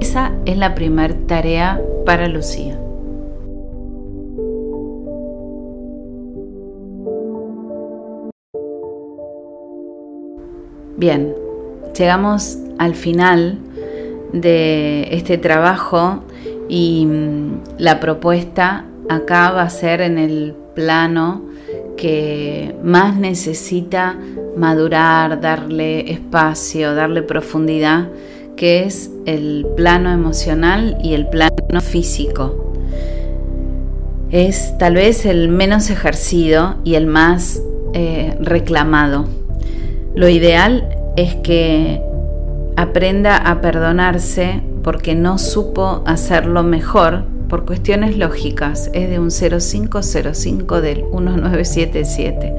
Esa 0.00 0.32
es 0.46 0.56
la 0.56 0.74
primera 0.74 1.14
tarea 1.26 1.80
para 2.06 2.28
Lucía. 2.28 2.78
Bien, 10.98 11.32
llegamos 11.96 12.58
al 12.76 12.96
final 12.96 13.56
de 14.32 15.06
este 15.12 15.38
trabajo 15.38 16.24
y 16.68 17.06
mm, 17.06 17.78
la 17.78 18.00
propuesta 18.00 18.84
acá 19.08 19.52
va 19.52 19.62
a 19.62 19.70
ser 19.70 20.00
en 20.00 20.18
el 20.18 20.56
plano 20.74 21.44
que 21.96 22.74
más 22.82 23.16
necesita 23.16 24.18
madurar, 24.56 25.40
darle 25.40 26.10
espacio, 26.10 26.96
darle 26.96 27.22
profundidad, 27.22 28.08
que 28.56 28.82
es 28.82 29.12
el 29.24 29.68
plano 29.76 30.10
emocional 30.10 30.98
y 31.00 31.14
el 31.14 31.28
plano 31.28 31.80
físico. 31.80 32.72
Es 34.32 34.76
tal 34.78 34.94
vez 34.94 35.26
el 35.26 35.48
menos 35.48 35.90
ejercido 35.90 36.74
y 36.82 36.96
el 36.96 37.06
más 37.06 37.62
eh, 37.94 38.36
reclamado. 38.40 39.26
Lo 40.18 40.28
ideal 40.28 40.88
es 41.14 41.36
que 41.36 42.02
aprenda 42.76 43.36
a 43.36 43.60
perdonarse 43.60 44.64
porque 44.82 45.14
no 45.14 45.38
supo 45.38 46.02
hacerlo 46.06 46.64
mejor 46.64 47.22
por 47.48 47.64
cuestiones 47.64 48.18
lógicas. 48.18 48.90
Es 48.94 49.08
de 49.10 49.20
un 49.20 49.30
0505 49.30 50.80
del 50.80 51.04
1977. 51.04 52.52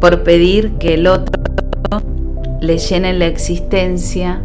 Por 0.00 0.22
pedir 0.22 0.74
que 0.74 0.94
el 0.94 1.08
otro 1.08 1.34
le 2.60 2.78
llene 2.78 3.12
la 3.12 3.26
existencia, 3.26 4.40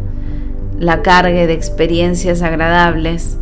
la 0.76 1.02
cargue 1.02 1.46
de 1.46 1.52
experiencias 1.52 2.42
agradables, 2.42 3.38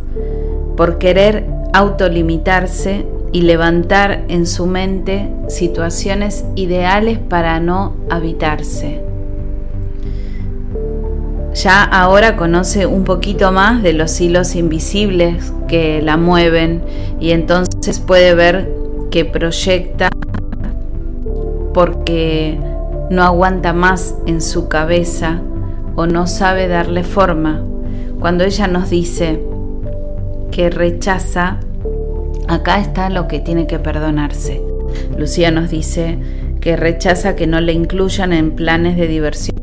por 0.77 0.99
querer 0.99 1.47
autolimitarse 1.73 3.07
y 3.31 3.41
levantar 3.41 4.25
en 4.27 4.45
su 4.45 4.65
mente 4.65 5.29
situaciones 5.47 6.45
ideales 6.55 7.19
para 7.19 7.59
no 7.59 7.95
habitarse. 8.09 9.03
Ya 11.53 11.83
ahora 11.83 12.37
conoce 12.37 12.85
un 12.85 13.03
poquito 13.03 13.51
más 13.51 13.83
de 13.83 13.93
los 13.93 14.19
hilos 14.21 14.55
invisibles 14.55 15.51
que 15.67 16.01
la 16.01 16.15
mueven 16.15 16.81
y 17.19 17.31
entonces 17.31 17.99
puede 17.99 18.33
ver 18.33 18.71
que 19.11 19.25
proyecta 19.25 20.09
porque 21.73 22.57
no 23.09 23.23
aguanta 23.23 23.73
más 23.73 24.15
en 24.25 24.41
su 24.41 24.67
cabeza 24.67 25.41
o 25.95 26.05
no 26.05 26.27
sabe 26.27 26.67
darle 26.67 27.03
forma. 27.03 27.63
Cuando 28.19 28.43
ella 28.43 28.67
nos 28.67 28.89
dice 28.89 29.43
que 30.51 30.69
rechaza 30.69 31.59
Acá 32.49 32.79
está 32.79 33.11
lo 33.11 33.27
que 33.27 33.39
tiene 33.39 33.67
que 33.67 33.77
perdonarse. 33.77 34.59
Lucía 35.15 35.51
nos 35.51 35.69
dice 35.69 36.17
que 36.59 36.75
rechaza 36.75 37.35
que 37.35 37.45
no 37.45 37.61
le 37.61 37.73
incluyan 37.73 38.33
en 38.33 38.55
planes 38.55 38.97
de 38.97 39.07
diversión 39.07 39.55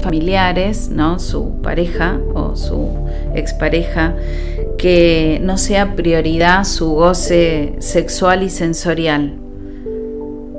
familiares, 0.00 0.88
¿no? 0.88 1.18
Su 1.18 1.60
pareja 1.60 2.18
o 2.32 2.56
su 2.56 2.88
expareja, 3.34 4.16
que 4.78 5.38
no 5.42 5.58
sea 5.58 5.96
prioridad 5.96 6.64
su 6.64 6.94
goce 6.94 7.74
sexual 7.80 8.42
y 8.42 8.48
sensorial. 8.48 9.34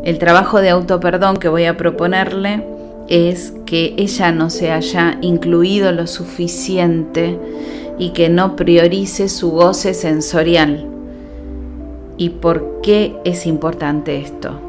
El 0.04 0.20
trabajo 0.20 0.62
de 0.62 0.70
autoperdón 0.70 1.38
que 1.38 1.50
voy 1.50 1.66
a 1.66 1.78
proponerle 1.78 2.64
es 3.08 3.56
que 3.66 3.96
ella 3.98 4.32
no 4.32 4.52
se 4.52 4.70
haya 4.70 5.18
incluido 5.22 5.92
lo 5.94 6.06
suficiente 6.06 7.40
y 7.98 8.12
que 8.12 8.30
no 8.30 8.56
priorice 8.56 9.30
su 9.30 9.50
goce 9.50 9.96
sensorial. 9.96 10.99
¿Y 12.20 12.32
por 12.32 12.82
qué 12.84 13.16
es 13.24 13.48
importante 13.48 14.20
esto? 14.20 14.60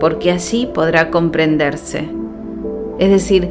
Porque 0.00 0.32
así 0.32 0.66
podrá 0.66 1.12
comprenderse. 1.12 2.08
Es 2.98 3.10
decir, 3.10 3.48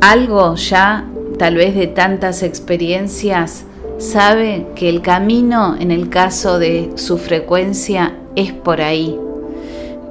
algo 0.00 0.56
ya, 0.56 1.08
tal 1.38 1.54
vez 1.54 1.76
de 1.76 1.86
tantas 1.86 2.42
experiencias, 2.42 3.64
sabe 3.98 4.66
que 4.74 4.88
el 4.88 5.00
camino 5.00 5.76
en 5.78 5.92
el 5.92 6.08
caso 6.08 6.58
de 6.58 6.90
su 6.96 7.18
frecuencia 7.18 8.16
es 8.34 8.52
por 8.52 8.80
ahí, 8.80 9.16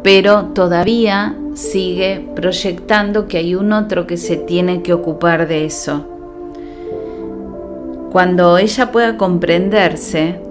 pero 0.02 0.45
todavía 0.54 1.36
sigue 1.56 2.26
proyectando 2.36 3.28
que 3.28 3.38
hay 3.38 3.53
un 3.53 3.74
otro 3.74 4.07
que 4.07 4.16
se 4.16 4.38
tiene 4.38 4.82
que 4.82 4.93
ocupar 4.93 5.49
de 5.49 5.66
eso. 5.66 6.05
Cuando 8.14 8.57
ella 8.57 8.93
pueda 8.93 9.18
comprenderse, 9.18 10.47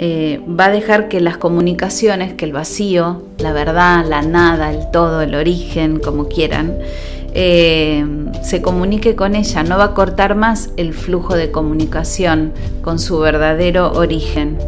eh, 0.00 0.40
va 0.48 0.66
a 0.66 0.70
dejar 0.70 1.08
que 1.08 1.20
las 1.20 1.36
comunicaciones, 1.36 2.34
que 2.34 2.44
el 2.44 2.52
vacío, 2.52 3.22
la 3.38 3.52
verdad, 3.52 4.04
la 4.04 4.22
nada, 4.22 4.70
el 4.70 4.90
todo, 4.90 5.22
el 5.22 5.34
origen, 5.34 6.00
como 6.00 6.28
quieran, 6.28 6.76
eh, 7.32 8.04
se 8.42 8.60
comunique 8.60 9.14
con 9.14 9.36
ella, 9.36 9.62
no 9.62 9.78
va 9.78 9.84
a 9.84 9.94
cortar 9.94 10.34
más 10.34 10.70
el 10.76 10.94
flujo 10.94 11.36
de 11.36 11.50
comunicación 11.50 12.52
con 12.82 12.98
su 12.98 13.18
verdadero 13.18 13.92
origen. 13.92 14.58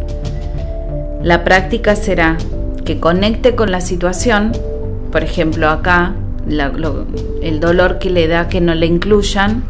La 1.23 1.43
práctica 1.43 1.97
será 1.97 2.39
que 2.85 3.01
conecte 3.01 3.57
con 3.57 3.73
la 3.73 3.81
situación, 3.81 4.53
por 5.11 5.25
ejemplo 5.25 5.69
acá, 5.69 6.15
el 7.43 7.61
dolor 7.61 7.99
que 7.99 8.11
le 8.11 8.29
da 8.29 8.49
que 8.49 8.61
no 8.61 8.75
le 8.75 8.87
incluyan, 8.87 9.65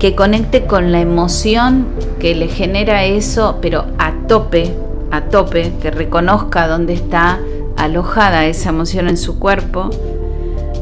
que 0.00 0.16
conecte 0.16 0.64
con 0.64 0.90
la 0.90 1.00
emoción 1.00 1.86
que 2.22 2.36
le 2.36 2.46
genera 2.46 3.04
eso, 3.04 3.58
pero 3.60 3.84
a 3.98 4.12
tope, 4.28 4.72
a 5.10 5.22
tope, 5.22 5.72
que 5.82 5.90
reconozca 5.90 6.68
dónde 6.68 6.92
está 6.92 7.40
alojada 7.76 8.46
esa 8.46 8.68
emoción 8.68 9.08
en 9.08 9.16
su 9.16 9.40
cuerpo 9.40 9.90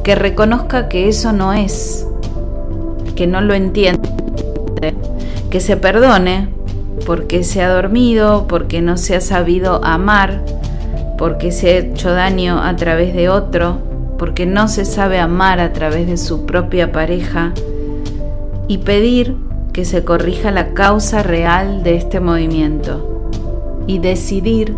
que 0.05 0.15
reconozca 0.15 0.91
que 0.91 1.09
eso 1.09 1.33
no 1.33 1.55
es, 1.55 2.07
que 3.17 3.27
no 3.27 3.41
lo 3.41 3.55
entiende, 3.55 4.07
que 5.49 5.61
se 5.61 5.79
perdone 5.79 6.51
porque 7.07 7.43
se 7.43 7.63
ha 7.63 7.71
dormido, 7.71 8.47
porque 8.47 8.83
no 8.83 8.99
se 8.99 9.17
ha 9.17 9.23
sabido 9.23 9.83
amar, 9.83 10.45
porque 11.17 11.53
se 11.53 11.69
ha 11.69 11.79
hecho 11.79 12.13
daño 12.13 12.63
a 12.63 12.77
través 12.77 13.15
de 13.15 13.31
otro, 13.31 13.79
porque 14.19 14.45
no 14.45 14.69
se 14.69 14.85
sabe 14.85 15.19
amar 15.19 15.59
a 15.59 15.73
través 15.73 16.07
de 16.07 16.19
su 16.19 16.45
propia 16.45 16.93
pareja 16.93 17.55
y 18.69 18.77
pedir 18.77 19.49
que 19.73 19.85
se 19.85 20.05
corrija 20.05 20.51
la 20.51 20.75
causa 20.75 21.23
real 21.23 21.83
de 21.83 21.97
este 21.97 22.21
movimiento 22.21 23.31
y 23.87 23.99
decidir 23.99 24.75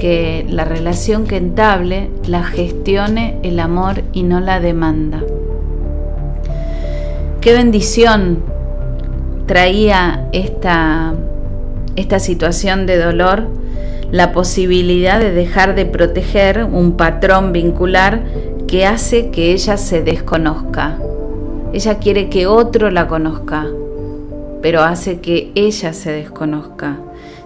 que 0.00 0.44
la 0.48 0.64
relación 0.64 1.26
que 1.26 1.36
entable 1.36 2.10
la 2.26 2.44
gestione 2.44 3.38
el 3.42 3.60
amor 3.60 4.02
y 4.12 4.22
no 4.22 4.40
la 4.40 4.60
demanda. 4.60 5.22
Qué 7.40 7.52
bendición 7.52 8.42
traía 9.46 10.28
esta, 10.32 11.14
esta 11.94 12.18
situación 12.18 12.86
de 12.86 12.98
dolor 12.98 13.46
la 14.10 14.32
posibilidad 14.32 15.18
de 15.18 15.32
dejar 15.32 15.74
de 15.74 15.84
proteger 15.84 16.64
un 16.64 16.96
patrón 16.96 17.52
vincular 17.52 18.22
que 18.66 18.86
hace 18.86 19.30
que 19.30 19.52
ella 19.52 19.76
se 19.76 20.02
desconozca. 20.02 20.98
Ella 21.72 21.98
quiere 21.98 22.28
que 22.28 22.46
otro 22.46 22.90
la 22.90 23.08
conozca, 23.08 23.66
pero 24.62 24.82
hace 24.82 25.20
que 25.20 25.52
ella 25.54 25.92
se 25.92 26.12
desconozca. 26.12 26.98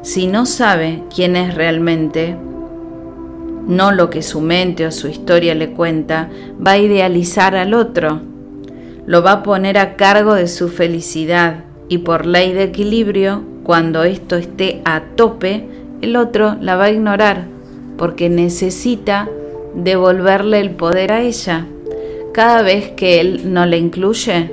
Si 0.02 0.26
no 0.26 0.46
sabe 0.46 1.02
quién 1.14 1.36
es 1.36 1.54
realmente, 1.54 2.36
no 3.66 3.92
lo 3.92 4.10
que 4.10 4.22
su 4.22 4.40
mente 4.40 4.86
o 4.86 4.90
su 4.90 5.08
historia 5.08 5.54
le 5.54 5.70
cuenta, 5.70 6.30
va 6.64 6.72
a 6.72 6.78
idealizar 6.78 7.54
al 7.54 7.74
otro, 7.74 8.20
lo 9.06 9.22
va 9.22 9.32
a 9.32 9.42
poner 9.42 9.78
a 9.78 9.96
cargo 9.96 10.34
de 10.34 10.48
su 10.48 10.68
felicidad 10.68 11.64
y 11.88 11.98
por 11.98 12.26
ley 12.26 12.52
de 12.52 12.64
equilibrio, 12.64 13.42
cuando 13.62 14.04
esto 14.04 14.36
esté 14.36 14.80
a 14.84 15.02
tope, 15.16 15.66
el 16.00 16.16
otro 16.16 16.56
la 16.60 16.76
va 16.76 16.84
a 16.84 16.90
ignorar 16.90 17.44
porque 18.00 18.30
necesita 18.30 19.28
devolverle 19.74 20.58
el 20.58 20.70
poder 20.70 21.12
a 21.12 21.20
ella. 21.20 21.66
Cada 22.32 22.62
vez 22.62 22.92
que 22.92 23.20
él 23.20 23.52
no 23.52 23.66
la 23.66 23.76
incluye, 23.76 24.50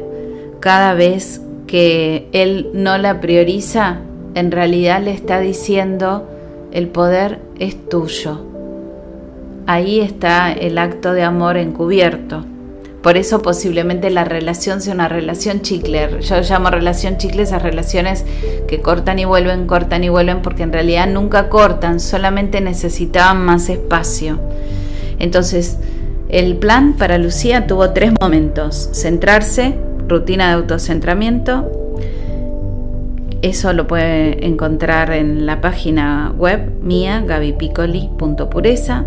cada 0.59 0.93
vez 0.93 1.41
que 1.67 2.27
él 2.31 2.69
no 2.73 2.97
la 2.97 3.21
prioriza, 3.21 3.99
en 4.33 4.51
realidad 4.51 5.01
le 5.01 5.11
está 5.11 5.39
diciendo, 5.39 6.27
el 6.71 6.87
poder 6.87 7.39
es 7.59 7.89
tuyo. 7.89 8.45
Ahí 9.67 9.99
está 9.99 10.51
el 10.51 10.77
acto 10.77 11.13
de 11.13 11.23
amor 11.23 11.57
encubierto. 11.57 12.45
Por 13.01 13.15
eso 13.15 13.41
posiblemente 13.41 14.09
la 14.09 14.23
relación 14.23 14.81
sea 14.81 14.93
una 14.93 15.07
relación 15.07 15.61
chicle. 15.61 16.21
Yo 16.21 16.41
llamo 16.41 16.69
relación 16.69 17.17
chicle 17.17 17.43
esas 17.43 17.61
relaciones 17.61 18.25
que 18.67 18.81
cortan 18.81 19.19
y 19.19 19.25
vuelven, 19.25 19.67
cortan 19.67 20.03
y 20.03 20.09
vuelven, 20.09 20.41
porque 20.41 20.63
en 20.63 20.73
realidad 20.73 21.07
nunca 21.07 21.49
cortan, 21.49 21.99
solamente 21.99 22.59
necesitaban 22.59 23.45
más 23.45 23.69
espacio. 23.69 24.39
Entonces, 25.19 25.77
el 26.29 26.57
plan 26.57 26.93
para 26.97 27.17
Lucía 27.17 27.67
tuvo 27.67 27.91
tres 27.91 28.11
momentos. 28.19 28.89
Centrarse, 28.93 29.75
rutina 30.07 30.47
de 30.47 30.53
autocentramiento. 30.53 31.71
Eso 33.41 33.71
lo 33.73 33.85
puede 33.85 34.45
encontrar 34.45 35.11
en 35.11 35.45
la 35.45 35.61
página 35.61 36.33
web 36.37 36.71
mía, 36.81 37.23
gabipicoli.pureza 37.25 39.05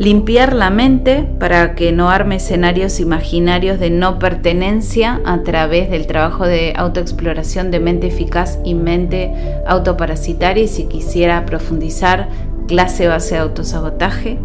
limpiar 0.00 0.54
la 0.54 0.70
mente 0.70 1.26
para 1.38 1.74
que 1.74 1.92
no 1.92 2.08
arme 2.08 2.36
escenarios 2.36 3.00
imaginarios 3.00 3.78
de 3.78 3.90
no 3.90 4.18
pertenencia 4.18 5.20
a 5.26 5.42
través 5.42 5.90
del 5.90 6.06
trabajo 6.06 6.46
de 6.46 6.72
autoexploración 6.74 7.70
de 7.70 7.80
mente 7.80 8.06
eficaz 8.06 8.58
y 8.64 8.74
mente 8.74 9.30
autoparasitaria 9.66 10.64
y 10.64 10.68
si 10.68 10.84
quisiera 10.84 11.44
profundizar 11.44 12.28
clase 12.66 13.08
base 13.08 13.34
de 13.34 13.42
autosabotaje, 13.42 14.38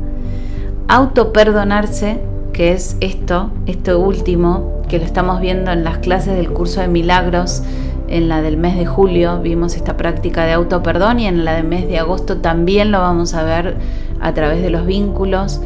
autoperdonarse, 0.89 2.19
que 2.55 2.71
es 2.71 2.95
esto, 3.01 3.51
esto 3.65 3.99
último, 3.99 4.81
que 4.87 4.97
lo 4.97 5.03
estamos 5.03 5.41
viendo 5.41 5.71
en 5.71 5.83
las 5.83 5.97
clases 5.97 6.37
del 6.37 6.53
curso 6.53 6.79
de 6.79 6.87
milagros, 6.87 7.61
en 8.07 8.29
la 8.29 8.41
del 8.41 8.55
mes 8.55 8.77
de 8.77 8.85
julio 8.85 9.41
vimos 9.41 9.75
esta 9.75 9.97
práctica 9.97 10.45
de 10.45 10.53
autoperdón 10.53 11.19
y 11.19 11.27
en 11.27 11.43
la 11.43 11.55
del 11.55 11.65
mes 11.65 11.85
de 11.89 11.99
agosto 11.99 12.37
también 12.37 12.93
lo 12.93 13.01
vamos 13.01 13.33
a 13.33 13.43
ver 13.43 13.75
a 14.21 14.33
través 14.33 14.61
de 14.61 14.69
los 14.69 14.85
vínculos. 14.85 15.59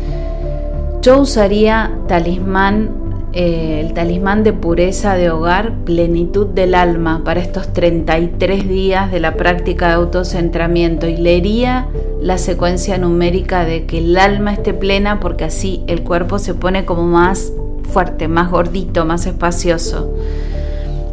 Yo 1.04 1.20
usaría 1.20 1.92
talismán, 2.08 2.90
eh, 3.32 3.82
el 3.86 3.94
talismán 3.94 4.44
de 4.44 4.54
pureza 4.54 5.16
de 5.16 5.30
hogar, 5.30 5.74
plenitud 5.86 6.48
del 6.48 6.74
alma 6.74 7.24
para 7.24 7.40
estos 7.40 7.74
33 7.74 8.68
días 8.68 9.12
de 9.12 9.20
la 9.20 9.36
práctica 9.36 9.88
de 9.88 9.94
autocentramiento 9.94 11.08
y 11.08 11.18
leería 11.18 11.88
la 12.22 12.38
secuencia 12.40 12.98
numérica 12.98 13.66
de 13.66 13.86
que 13.86 14.00
el 14.00 14.18
alma 14.18 14.54
esté 14.54 14.74
plena 14.74 15.20
porque 15.20 15.44
así 15.44 15.84
el 15.88 16.04
cuerpo 16.04 16.40
se 16.40 16.56
pone 16.56 16.86
como 16.86 17.04
más 17.04 17.54
fuerte, 17.92 18.28
más 18.28 18.50
gordito, 18.50 19.06
más 19.06 19.26
espacioso. 19.28 20.12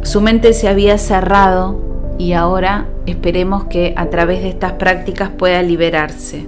Su 0.01 0.21
mente 0.21 0.53
se 0.53 0.67
había 0.67 0.97
cerrado 0.97 2.15
y 2.17 2.33
ahora 2.33 2.87
esperemos 3.05 3.65
que 3.65 3.93
a 3.95 4.09
través 4.09 4.41
de 4.41 4.49
estas 4.49 4.73
prácticas 4.73 5.29
pueda 5.29 5.61
liberarse 5.61 6.47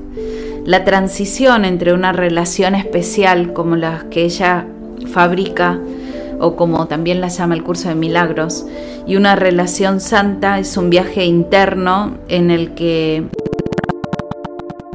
la 0.66 0.84
transición 0.84 1.66
entre 1.66 1.94
una 1.94 2.12
relación 2.12 2.76
especial 2.76 3.54
como 3.54 3.76
la 3.76 4.06
que 4.10 4.24
ella 4.24 4.66
fabrica 5.08 5.80
o 6.40 6.56
como 6.56 6.88
también 6.88 7.22
la 7.22 7.28
llama 7.28 7.56
el 7.56 7.64
curso 7.64 7.90
de 7.90 7.96
milagros, 7.96 8.66
y 9.06 9.18
una 9.18 9.36
relación 9.36 10.00
santa 10.00 10.60
es 10.60 10.78
un 10.78 10.90
viaje 10.90 11.26
interno 11.26 12.16
en 12.30 12.50
el 12.50 12.74
que 12.76 13.26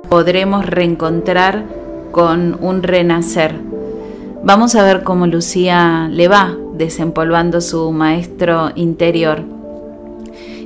podremos 0.08 0.64
reencontrar 0.64 1.64
con 2.12 2.56
un 2.60 2.82
renacer. 2.82 3.56
Vamos 4.42 4.74
a 4.74 4.82
ver 4.82 5.02
cómo 5.02 5.26
Lucía 5.26 6.08
le 6.10 6.28
va 6.28 6.56
desempolvando 6.74 7.60
su 7.60 7.92
maestro 7.92 8.70
interior. 8.74 9.42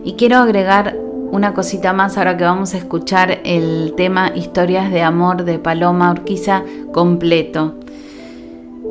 Y 0.04 0.14
quiero 0.14 0.36
agregar 0.36 0.96
una 1.30 1.54
cosita 1.54 1.92
más 1.92 2.18
ahora 2.18 2.36
que 2.36 2.44
vamos 2.44 2.74
a 2.74 2.78
escuchar 2.78 3.40
el 3.44 3.94
tema 3.96 4.32
Historias 4.34 4.90
de 4.90 5.02
Amor 5.02 5.44
de 5.44 5.58
Paloma 5.58 6.10
Urquiza 6.10 6.62
completo. 6.92 7.74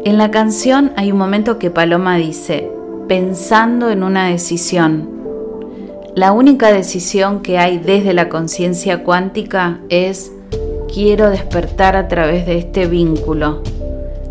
En 0.06 0.18
la 0.18 0.32
canción 0.32 0.92
hay 0.96 1.12
un 1.12 1.18
momento 1.18 1.60
que 1.60 1.72
Paloma 1.72 2.18
dice, 2.18 2.70
pensando 3.08 3.90
en 3.90 4.04
una 4.04 4.28
decisión. 4.28 5.10
La 6.16 6.32
única 6.32 6.72
decisión 6.72 7.42
que 7.42 7.58
hay 7.58 7.78
desde 7.78 8.14
la 8.14 8.30
conciencia 8.30 9.04
cuántica 9.04 9.80
es 9.90 10.32
quiero 10.94 11.30
despertar 11.30 11.96
a 11.96 12.08
través 12.08 12.46
de 12.46 12.58
este 12.58 12.88
vínculo, 12.88 13.62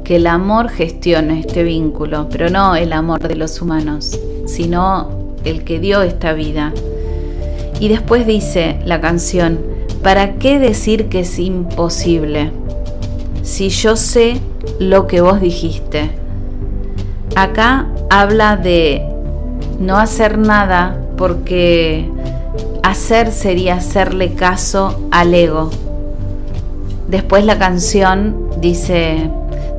que 0.05 0.17
el 0.17 0.27
amor 0.27 0.69
gestione 0.69 1.41
este 1.41 1.63
vínculo, 1.63 2.29
pero 2.31 2.49
no 2.51 2.75
el 2.75 2.93
amor 2.93 3.27
de 3.27 3.37
los 3.37 3.61
humanos, 3.61 4.19
sino 4.47 5.35
el 5.45 5.65
que 5.65 5.79
dio 5.79 6.03
esta 6.03 6.33
vida 6.33 6.73
y 7.79 7.89
después 7.89 8.27
dice 8.27 8.79
la 8.85 9.01
canción, 9.01 9.59
¿para 10.03 10.35
qué 10.35 10.59
decir 10.59 11.09
que 11.09 11.21
es 11.21 11.39
imposible? 11.39 12.51
Si 13.43 13.69
yo 13.69 13.97
sé 13.97 14.41
lo 14.79 15.07
que 15.07 15.21
vos 15.21 15.41
dijiste. 15.41 16.11
Acá 17.35 17.87
habla 18.11 18.57
de 18.57 19.05
no 19.79 19.99
hacer 19.99 20.39
nada 20.39 20.99
porque 21.17 22.09
hacer 22.83 23.33
sería 23.33 23.75
hacerle 23.75 24.35
caso 24.35 25.09
al 25.11 25.35
ego. 25.35 25.71
Después 27.09 27.45
la 27.45 27.59
canción 27.59 28.51
dice, 28.61 29.31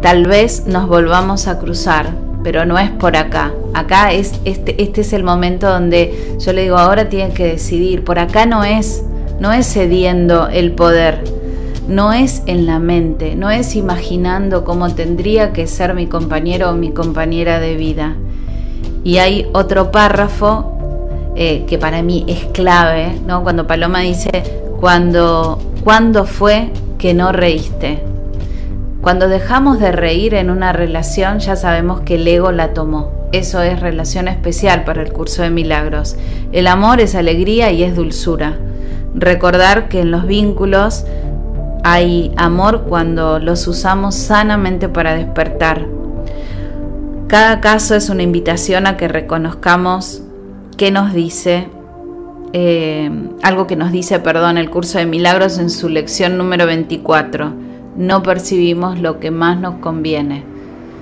tal 0.02 0.26
vez 0.28 0.66
nos 0.68 0.88
volvamos 0.88 1.48
a 1.48 1.60
cruzar, 1.60 2.12
pero 2.44 2.66
no 2.66 2.78
es 2.78 2.90
por 2.92 3.18
acá. 3.18 3.54
Acá 3.74 4.12
es 4.14 4.34
este, 4.46 4.82
este 4.82 5.02
es 5.02 5.14
el 5.14 5.24
momento 5.24 5.68
donde 5.68 6.38
yo 6.40 6.54
le 6.54 6.64
digo, 6.64 6.78
ahora 6.78 7.10
tienen 7.10 7.34
que 7.34 7.46
decidir. 7.46 8.04
Por 8.04 8.20
acá 8.20 8.46
no 8.46 8.64
es, 8.64 9.04
no 9.40 9.52
es 9.52 9.72
cediendo 9.72 10.48
el 10.48 10.72
poder, 10.72 11.24
no 11.88 12.12
es 12.14 12.44
en 12.46 12.66
la 12.66 12.80
mente, 12.80 13.36
no 13.36 13.50
es 13.50 13.76
imaginando 13.76 14.64
cómo 14.64 14.94
tendría 14.94 15.54
que 15.54 15.68
ser 15.68 15.94
mi 15.94 16.08
compañero 16.08 16.72
o 16.72 16.74
mi 16.74 16.92
compañera 16.92 17.60
de 17.60 17.76
vida. 17.76 18.16
Y 19.04 19.18
hay 19.18 19.48
otro 19.54 19.92
párrafo 19.92 20.78
eh, 21.36 21.66
que 21.68 21.78
para 21.78 22.02
mí 22.02 22.26
es 22.28 22.46
clave, 22.46 23.14
¿no? 23.26 23.44
Cuando 23.44 23.68
Paloma 23.68 24.02
dice, 24.02 24.44
cuando, 24.80 25.60
¿cuándo 25.84 26.26
fue 26.26 26.72
que 26.98 27.14
no 27.14 27.32
reíste? 27.32 28.04
Cuando 29.02 29.30
dejamos 29.30 29.80
de 29.80 29.94
reír 29.94 30.34
en 30.34 30.50
una 30.50 30.74
relación 30.74 31.40
ya 31.40 31.56
sabemos 31.56 32.02
que 32.02 32.16
el 32.16 32.28
ego 32.28 32.52
la 32.52 32.74
tomó. 32.74 33.12
Eso 33.32 33.62
es 33.62 33.80
relación 33.80 34.28
especial 34.28 34.84
para 34.84 35.02
el 35.02 35.14
curso 35.14 35.44
de 35.44 35.50
milagros. 35.50 36.18
El 36.52 36.68
amor 36.68 37.00
es 37.00 37.16
alegría 37.16 37.72
y 37.72 37.84
es 37.84 37.96
dulzura. 37.96 38.58
Recordar 39.16 39.88
que 39.88 40.02
en 40.02 40.12
los 40.12 40.28
vínculos 40.28 41.06
hay 41.90 42.34
amor 42.36 42.82
cuando 42.82 43.40
los 43.40 43.66
usamos 43.66 44.14
sanamente 44.14 44.90
para 44.90 45.16
despertar. 45.16 45.88
Cada 47.28 47.62
caso 47.62 47.96
es 47.96 48.10
una 48.10 48.24
invitación 48.24 48.88
a 48.88 48.98
que 48.98 49.08
reconozcamos 49.08 50.22
qué 50.76 50.92
nos 50.92 51.14
dice, 51.14 51.70
eh, 52.52 53.10
algo 53.42 53.68
que 53.68 53.78
nos 53.78 53.94
dice, 53.94 54.20
perdón, 54.20 54.58
el 54.58 54.70
curso 54.70 54.98
de 54.98 55.06
milagros 55.06 55.60
en 55.60 55.70
su 55.70 55.88
lección 55.88 56.38
número 56.38 56.66
24. 56.66 57.54
No 57.96 58.22
percibimos 58.22 59.00
lo 59.00 59.22
que 59.22 59.32
más 59.32 59.58
nos 59.58 59.76
conviene. 59.76 60.44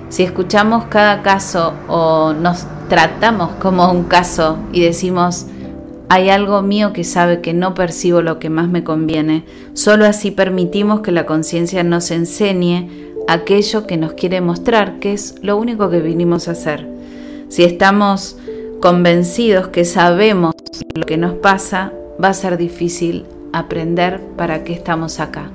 Si 0.08 0.22
escuchamos 0.22 0.84
cada 0.84 1.22
caso 1.22 1.74
o 1.88 2.32
nos 2.32 2.64
tratamos 2.88 3.50
como 3.60 3.90
un 3.90 4.04
caso 4.04 4.56
y 4.70 4.82
decimos, 4.82 5.46
hay 6.08 6.30
algo 6.30 6.62
mío 6.62 6.92
que 6.92 7.04
sabe 7.04 7.40
que 7.40 7.52
no 7.52 7.74
percibo 7.74 8.22
lo 8.22 8.38
que 8.38 8.50
más 8.50 8.68
me 8.68 8.84
conviene, 8.84 9.44
solo 9.74 10.06
así 10.06 10.30
permitimos 10.30 11.00
que 11.00 11.12
la 11.12 11.26
conciencia 11.26 11.82
nos 11.82 12.10
enseñe 12.10 12.88
aquello 13.28 13.86
que 13.86 13.96
nos 13.96 14.12
quiere 14.12 14.40
mostrar, 14.40 14.98
que 15.00 15.12
es 15.12 15.34
lo 15.42 15.56
único 15.56 15.90
que 15.90 16.00
vinimos 16.00 16.48
a 16.48 16.52
hacer. 16.52 16.86
Si 17.48 17.64
estamos 17.64 18.36
convencidos 18.80 19.68
que 19.68 19.84
sabemos 19.84 20.54
lo 20.94 21.06
que 21.06 21.16
nos 21.16 21.34
pasa, 21.34 21.92
va 22.22 22.28
a 22.28 22.34
ser 22.34 22.56
difícil 22.56 23.24
aprender 23.52 24.20
para 24.36 24.64
qué 24.64 24.72
estamos 24.72 25.18
acá. 25.18 25.50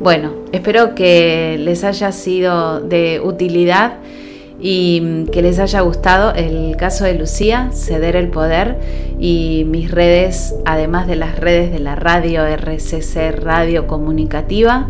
Bueno, 0.00 0.32
espero 0.52 0.94
que 0.94 1.56
les 1.58 1.82
haya 1.84 2.12
sido 2.12 2.80
de 2.80 3.20
utilidad 3.22 3.94
y 4.60 5.24
que 5.32 5.42
les 5.42 5.58
haya 5.58 5.80
gustado 5.80 6.34
el 6.34 6.76
caso 6.76 7.04
de 7.04 7.14
Lucía, 7.14 7.70
ceder 7.72 8.16
el 8.16 8.28
poder 8.28 8.78
y 9.18 9.64
mis 9.66 9.90
redes, 9.90 10.54
además 10.64 11.06
de 11.06 11.16
las 11.16 11.38
redes 11.38 11.70
de 11.70 11.78
la 11.78 11.94
radio 11.94 12.44
RCC 12.44 13.32
Radio 13.40 13.86
Comunicativa. 13.86 14.88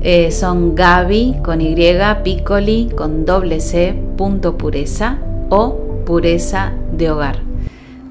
Eh, 0.00 0.30
son 0.30 0.74
Gaby 0.76 1.36
con 1.42 1.60
Y, 1.60 1.74
Piccoli 2.22 2.90
con 2.94 3.24
doble 3.24 3.60
C, 3.60 3.94
punto 4.16 4.56
pureza 4.56 5.18
o 5.48 6.04
pureza 6.04 6.72
de 6.92 7.10
hogar. 7.10 7.40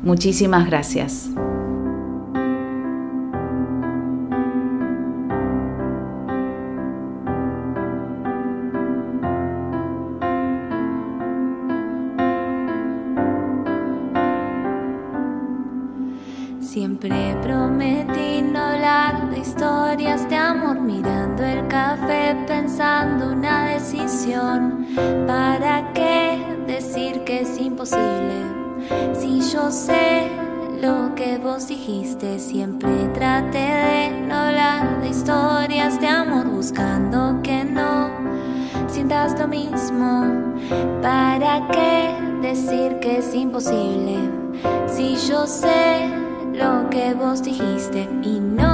Muchísimas 0.03 0.67
gracias. 0.67 1.29
Si 29.67 29.73
yo 29.73 29.79
sé 29.79 30.31
lo 30.81 31.13
que 31.13 31.37
vos 31.39 31.67
dijiste, 31.67 32.39
siempre 32.39 33.09
traté 33.13 33.57
de 33.57 34.11
no 34.25 34.33
hablar 34.33 35.01
de 35.01 35.09
historias 35.09 35.99
de 35.99 36.07
amor 36.07 36.47
buscando 36.47 37.41
que 37.43 37.65
no 37.65 38.09
sientas 38.87 39.37
lo 39.37 39.45
mismo. 39.49 40.53
¿Para 41.01 41.67
qué 41.73 42.15
decir 42.41 42.99
que 42.99 43.17
es 43.17 43.35
imposible? 43.35 44.29
Si 44.87 45.17
yo 45.27 45.45
sé 45.45 46.07
lo 46.53 46.89
que 46.89 47.13
vos 47.13 47.43
dijiste 47.43 48.07
y 48.23 48.39
no 48.39 48.66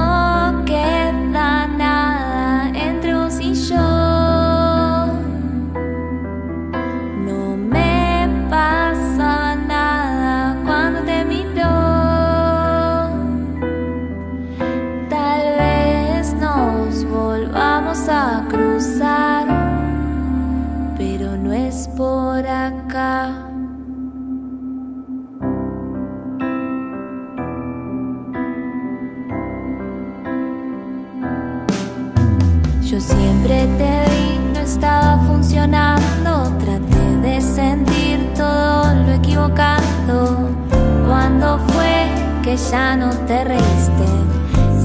que 42.44 42.56
ya 42.58 42.94
no 42.94 43.08
te 43.26 43.42
reíste? 43.42 44.06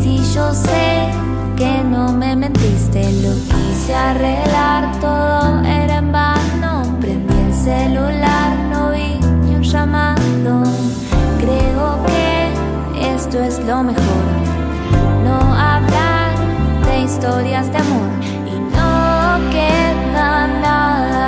Si 0.02 0.18
yo 0.34 0.54
sé 0.54 1.10
que 1.58 1.84
no 1.84 2.14
me 2.14 2.34
mentiste, 2.34 3.02
lo 3.22 3.34
quise 3.52 3.94
arreglar, 3.94 4.98
todo 5.02 5.62
era 5.66 5.98
en 5.98 6.12
vano. 6.12 6.98
Prendí 7.02 7.38
el 7.48 7.54
celular, 7.54 8.52
no 8.72 8.92
vi 8.92 9.20
ni 9.44 9.56
un 9.56 9.64
llamado. 9.64 10.64
Creo 11.42 12.06
que 12.08 13.14
esto 13.14 13.44
es 13.44 13.60
lo 13.66 13.84
mejor. 13.84 14.26
No 15.26 15.38
hablar 15.54 16.32
de 16.86 17.02
historias 17.02 17.70
de 17.74 17.78
amor 17.78 18.10
y 18.48 18.56
no 18.76 19.52
queda 19.52 20.48
nada 20.62 21.20